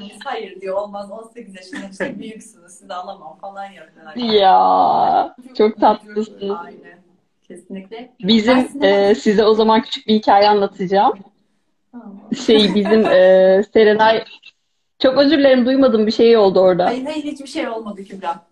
Biz? 0.10 0.20
Hayır 0.26 0.62
diyor 0.62 0.76
olmaz 0.78 1.12
18 1.12 1.56
yaşında 1.56 1.80
işte 1.92 2.20
büyüksünüz 2.20 2.72
sizi 2.72 2.94
alamam 2.94 3.38
falan 3.42 3.66
yapıyorlar. 3.66 4.16
Ya 4.16 5.36
çok 5.58 5.80
tatlısınız. 5.80 6.58
Aynen. 6.66 6.98
Kesinlikle. 7.48 8.14
Bizim 8.20 8.84
e, 8.84 9.16
size 9.16 9.44
o 9.46 9.54
zaman 9.54 9.82
küçük 9.82 10.08
bir 10.08 10.14
hikaye 10.14 10.50
anlatacağım. 10.50 11.14
Şey 12.46 12.76
bizim 12.76 13.06
e, 13.06 13.64
Serenay 13.74 14.24
çok 15.00 15.18
özür 15.18 15.38
dilerim 15.38 15.66
duymadım 15.66 16.08
bir 16.08 16.12
şey 16.12 16.38
oldu 16.38 16.60
orada. 16.60 16.86
Hayır 16.86 17.06
hayır 17.06 17.24
hiçbir 17.24 17.48
şey 17.48 17.68
olmadı 17.68 18.04
Kübra. 18.04 18.48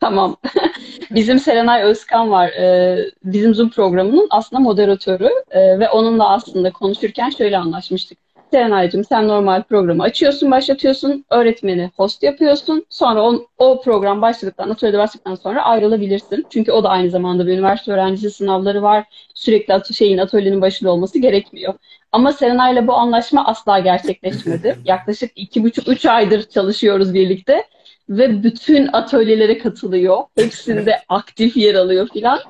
Tamam. 0.00 0.36
Bizim 1.10 1.38
Serenay 1.38 1.82
Özkan 1.82 2.30
var. 2.30 2.48
Ee, 2.48 3.10
bizim 3.24 3.54
Zoom 3.54 3.70
programının 3.70 4.26
aslında 4.30 4.60
moderatörü 4.62 5.30
Ee, 5.50 5.78
ve 5.78 5.88
onunla 5.90 6.30
aslında 6.30 6.72
konuşurken 6.72 7.30
şöyle 7.30 7.58
anlaşmıştık. 7.58 8.18
Serenay'cığım 8.50 9.04
sen 9.04 9.28
normal 9.28 9.62
programı 9.62 10.02
açıyorsun, 10.02 10.50
başlatıyorsun, 10.50 11.24
öğretmeni 11.30 11.90
host 11.96 12.22
yapıyorsun. 12.22 12.86
Sonra 12.88 13.22
o, 13.22 13.46
o 13.58 13.82
program 13.82 14.22
başladıktan, 14.22 14.70
atölyede 14.70 14.98
başladıktan 14.98 15.34
sonra 15.34 15.62
ayrılabilirsin. 15.62 16.46
Çünkü 16.50 16.72
o 16.72 16.84
da 16.84 16.88
aynı 16.88 17.10
zamanda 17.10 17.46
bir 17.46 17.52
üniversite 17.52 17.92
öğrencisi 17.92 18.30
sınavları 18.30 18.82
var. 18.82 19.04
Sürekli 19.34 19.74
atı, 19.74 19.94
şeyin 19.94 20.18
atölyenin 20.18 20.60
başında 20.60 20.90
olması 20.90 21.18
gerekmiyor. 21.18 21.74
Ama 22.12 22.32
Serenay'la 22.32 22.86
bu 22.86 22.94
anlaşma 22.94 23.46
asla 23.46 23.78
gerçekleşmedi. 23.78 24.78
Yaklaşık 24.84 25.30
iki 25.36 25.64
buçuk, 25.64 25.88
üç 25.88 26.06
aydır 26.06 26.42
çalışıyoruz 26.42 27.14
birlikte 27.14 27.64
ve 28.08 28.42
bütün 28.42 28.88
atölyelere 28.92 29.58
katılıyor. 29.58 30.18
Hepsinde 30.36 31.00
aktif 31.08 31.56
yer 31.56 31.74
alıyor 31.74 32.08
filan. 32.12 32.38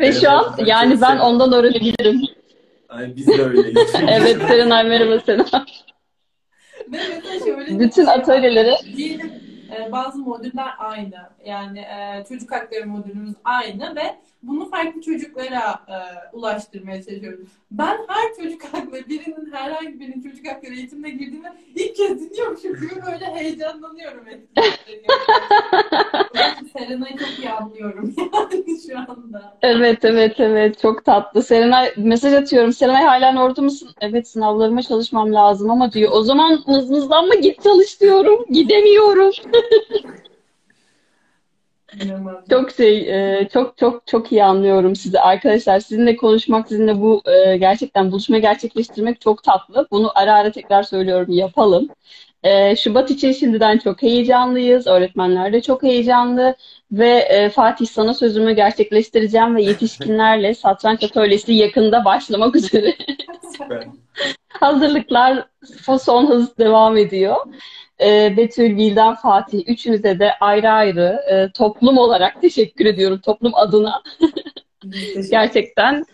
Ve 0.00 0.12
şu 0.12 0.30
an 0.30 0.54
Evet, 0.58 0.68
yani 0.68 1.00
ben 1.00 1.18
ondan 1.18 1.52
öğrenebilirim. 1.52 2.22
Ay, 2.96 3.16
biz 3.16 3.26
de 3.26 3.42
öyleyiz. 3.42 3.94
Evet 4.08 4.42
Serenay 4.48 4.84
merhaba 4.84 5.20
Serenay. 5.20 5.64
Ve 6.92 6.98
mesela 7.08 7.38
şöyle 7.38 7.66
bir 7.66 7.80
Bütün 7.80 8.04
şey 8.04 8.14
atölyelere 8.14 8.76
Diyelim 8.96 9.32
e, 9.76 9.92
bazı 9.92 10.18
modüller 10.18 10.70
aynı. 10.78 11.16
Yani 11.44 11.78
e, 11.78 12.24
çocuk 12.28 12.52
hakları 12.52 12.86
modülümüz 12.86 13.34
aynı 13.44 13.96
ve 13.96 14.14
bunu 14.42 14.70
farklı 14.70 15.00
çocuklara 15.00 15.80
e, 15.88 15.96
ulaştırmaya 16.32 17.02
çalışıyoruz. 17.02 17.48
Ben 17.70 17.98
her 18.08 18.34
çocuk 18.42 18.64
hakları, 18.64 19.08
birinin 19.08 19.52
herhangi 19.52 20.00
birinin 20.00 20.22
çocuk 20.22 20.46
hakları 20.46 20.74
eğitimine 20.74 21.10
girdiğinde 21.10 21.52
ilk 21.74 21.96
kez 21.96 22.20
dinliyormuşum 22.20 22.74
gibi 22.74 23.02
böyle 23.06 23.34
heyecanlanıyorum. 23.34 24.24
Serena'yı 26.86 27.16
çok 27.16 27.38
iyi 27.38 27.50
anlıyorum 27.50 28.14
yani 28.18 28.64
şu 28.86 28.98
anda. 28.98 29.52
Evet 29.62 30.04
evet 30.04 30.40
evet 30.40 30.78
çok 30.78 31.04
tatlı. 31.04 31.42
Serenay 31.42 31.92
mesaj 31.96 32.34
atıyorum. 32.34 32.72
Serenay 32.72 33.04
halen 33.04 33.36
orada 33.36 33.62
mısın? 33.62 33.88
Evet 34.00 34.28
sınavlarıma 34.28 34.82
çalışmam 34.82 35.34
lazım 35.34 35.70
ama 35.70 35.92
diyor. 35.92 36.10
O 36.14 36.22
zaman 36.22 36.60
mızmızlanma 36.66 37.34
git 37.34 37.62
çalış 37.62 38.00
diyorum. 38.00 38.44
Gidemiyorum. 38.50 39.30
Çok 42.50 42.70
şey, 42.70 42.98
e, 43.40 43.48
çok 43.52 43.78
çok 43.78 44.06
çok 44.06 44.32
iyi 44.32 44.44
anlıyorum 44.44 44.96
sizi 44.96 45.20
arkadaşlar. 45.20 45.80
Sizinle 45.80 46.16
konuşmak, 46.16 46.68
sizinle 46.68 47.00
bu 47.00 47.22
e, 47.26 47.56
gerçekten 47.56 48.12
buluşma 48.12 48.38
gerçekleştirmek 48.38 49.20
çok 49.20 49.42
tatlı. 49.42 49.88
Bunu 49.90 50.12
ara 50.14 50.34
ara 50.34 50.52
tekrar 50.52 50.82
söylüyorum, 50.82 51.32
yapalım. 51.32 51.88
E, 52.44 52.76
Şubat 52.76 53.10
için 53.10 53.32
şimdiden 53.32 53.78
çok 53.78 54.02
heyecanlıyız. 54.02 54.86
Öğretmenler 54.86 55.52
de 55.52 55.62
çok 55.62 55.82
heyecanlı. 55.82 56.54
Ve 56.92 57.10
e, 57.10 57.48
Fatih 57.48 57.86
sana 57.86 58.14
sözümü 58.14 58.52
gerçekleştireceğim 58.52 59.56
ve 59.56 59.62
yetişkinlerle 59.62 60.54
satranç 60.64 61.04
atölyesi 61.04 61.52
yakında 61.52 62.04
başlamak 62.04 62.56
üzere. 62.56 62.94
Süper. 63.52 63.84
Hazırlıklar 64.48 65.46
son 66.02 66.26
hız 66.26 66.58
devam 66.58 66.96
ediyor. 66.96 67.36
E, 68.00 68.36
Betül, 68.36 68.76
Vildan, 68.76 69.14
Fatih 69.14 69.62
üçünüze 69.66 70.18
de 70.18 70.32
ayrı 70.40 70.70
ayrı 70.70 71.20
e, 71.30 71.52
toplum 71.52 71.98
olarak 71.98 72.40
teşekkür 72.40 72.86
ediyorum. 72.86 73.20
Toplum 73.24 73.54
adına. 73.54 74.02
Gerçekten 75.30 76.04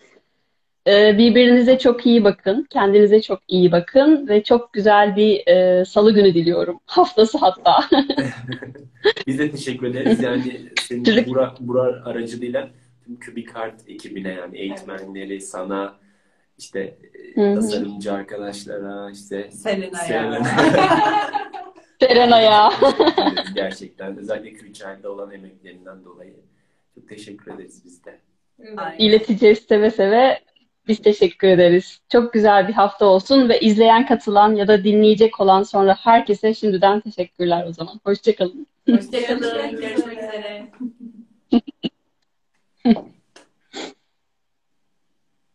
birbirinize 1.19 1.79
çok 1.79 2.07
iyi 2.07 2.25
bakın. 2.25 2.67
Kendinize 2.71 3.23
çok 3.23 3.41
iyi 3.49 3.73
bakın 3.73 4.29
ve 4.29 4.43
çok 4.43 4.73
güzel 4.73 5.17
bir 5.17 5.47
e, 5.47 5.85
salı 5.85 6.15
günü 6.15 6.35
diliyorum. 6.35 6.81
Haftası 6.87 7.39
hatta. 7.39 7.81
Biz 9.27 9.39
de 9.39 9.51
teşekkür 9.51 9.87
ederiz. 9.87 10.23
Yani 10.23 10.61
senin 10.81 11.27
Burak, 11.27 11.61
Burak 11.61 12.07
aracılığıyla 12.07 12.71
tüm 13.05 13.19
Kübikart 13.19 13.89
ekibine 13.89 14.33
yani 14.33 14.59
eğitmenleri, 14.59 15.41
sana 15.41 15.95
işte 16.59 16.99
e, 17.37 17.55
tasarımcı 17.55 18.13
arkadaşlara 18.13 19.11
işte 19.11 19.51
Selena'ya. 19.51 20.05
Selena. 20.05 20.43
Serenay'a. 22.01 22.73
Gerçekten 23.55 24.19
özellikle 24.19 24.53
Küçük'de 24.53 25.09
olan 25.09 25.31
emeklerinden 25.31 26.05
dolayı 26.05 26.35
çok 26.95 27.09
teşekkür 27.09 27.55
ederiz 27.55 27.83
biz 27.85 28.05
de. 28.05 28.21
Aynen. 28.77 28.99
İleteceğiz 28.99 29.59
seve 29.59 29.91
seve. 29.91 30.50
Biz 30.89 31.03
teşekkür 31.03 31.49
ederiz. 31.49 32.01
Çok 32.09 32.33
güzel 32.33 32.69
bir 32.69 32.73
hafta 32.73 33.07
olsun 33.07 33.49
ve 33.49 33.61
izleyen, 33.61 34.07
katılan 34.07 34.55
ya 34.55 34.69
da 34.69 34.85
dinleyecek 34.85 35.41
olan 35.41 35.63
sonra 35.63 35.97
herkese 36.01 36.55
şimdiden 36.55 37.01
teşekkürler 37.01 37.67
o 37.67 37.73
zaman. 37.73 38.01
Hoşçakalın. 38.05 38.67
Hoşçakalın. 38.91 39.71
Görüşmek 39.71 40.19
üzere. 40.19 40.71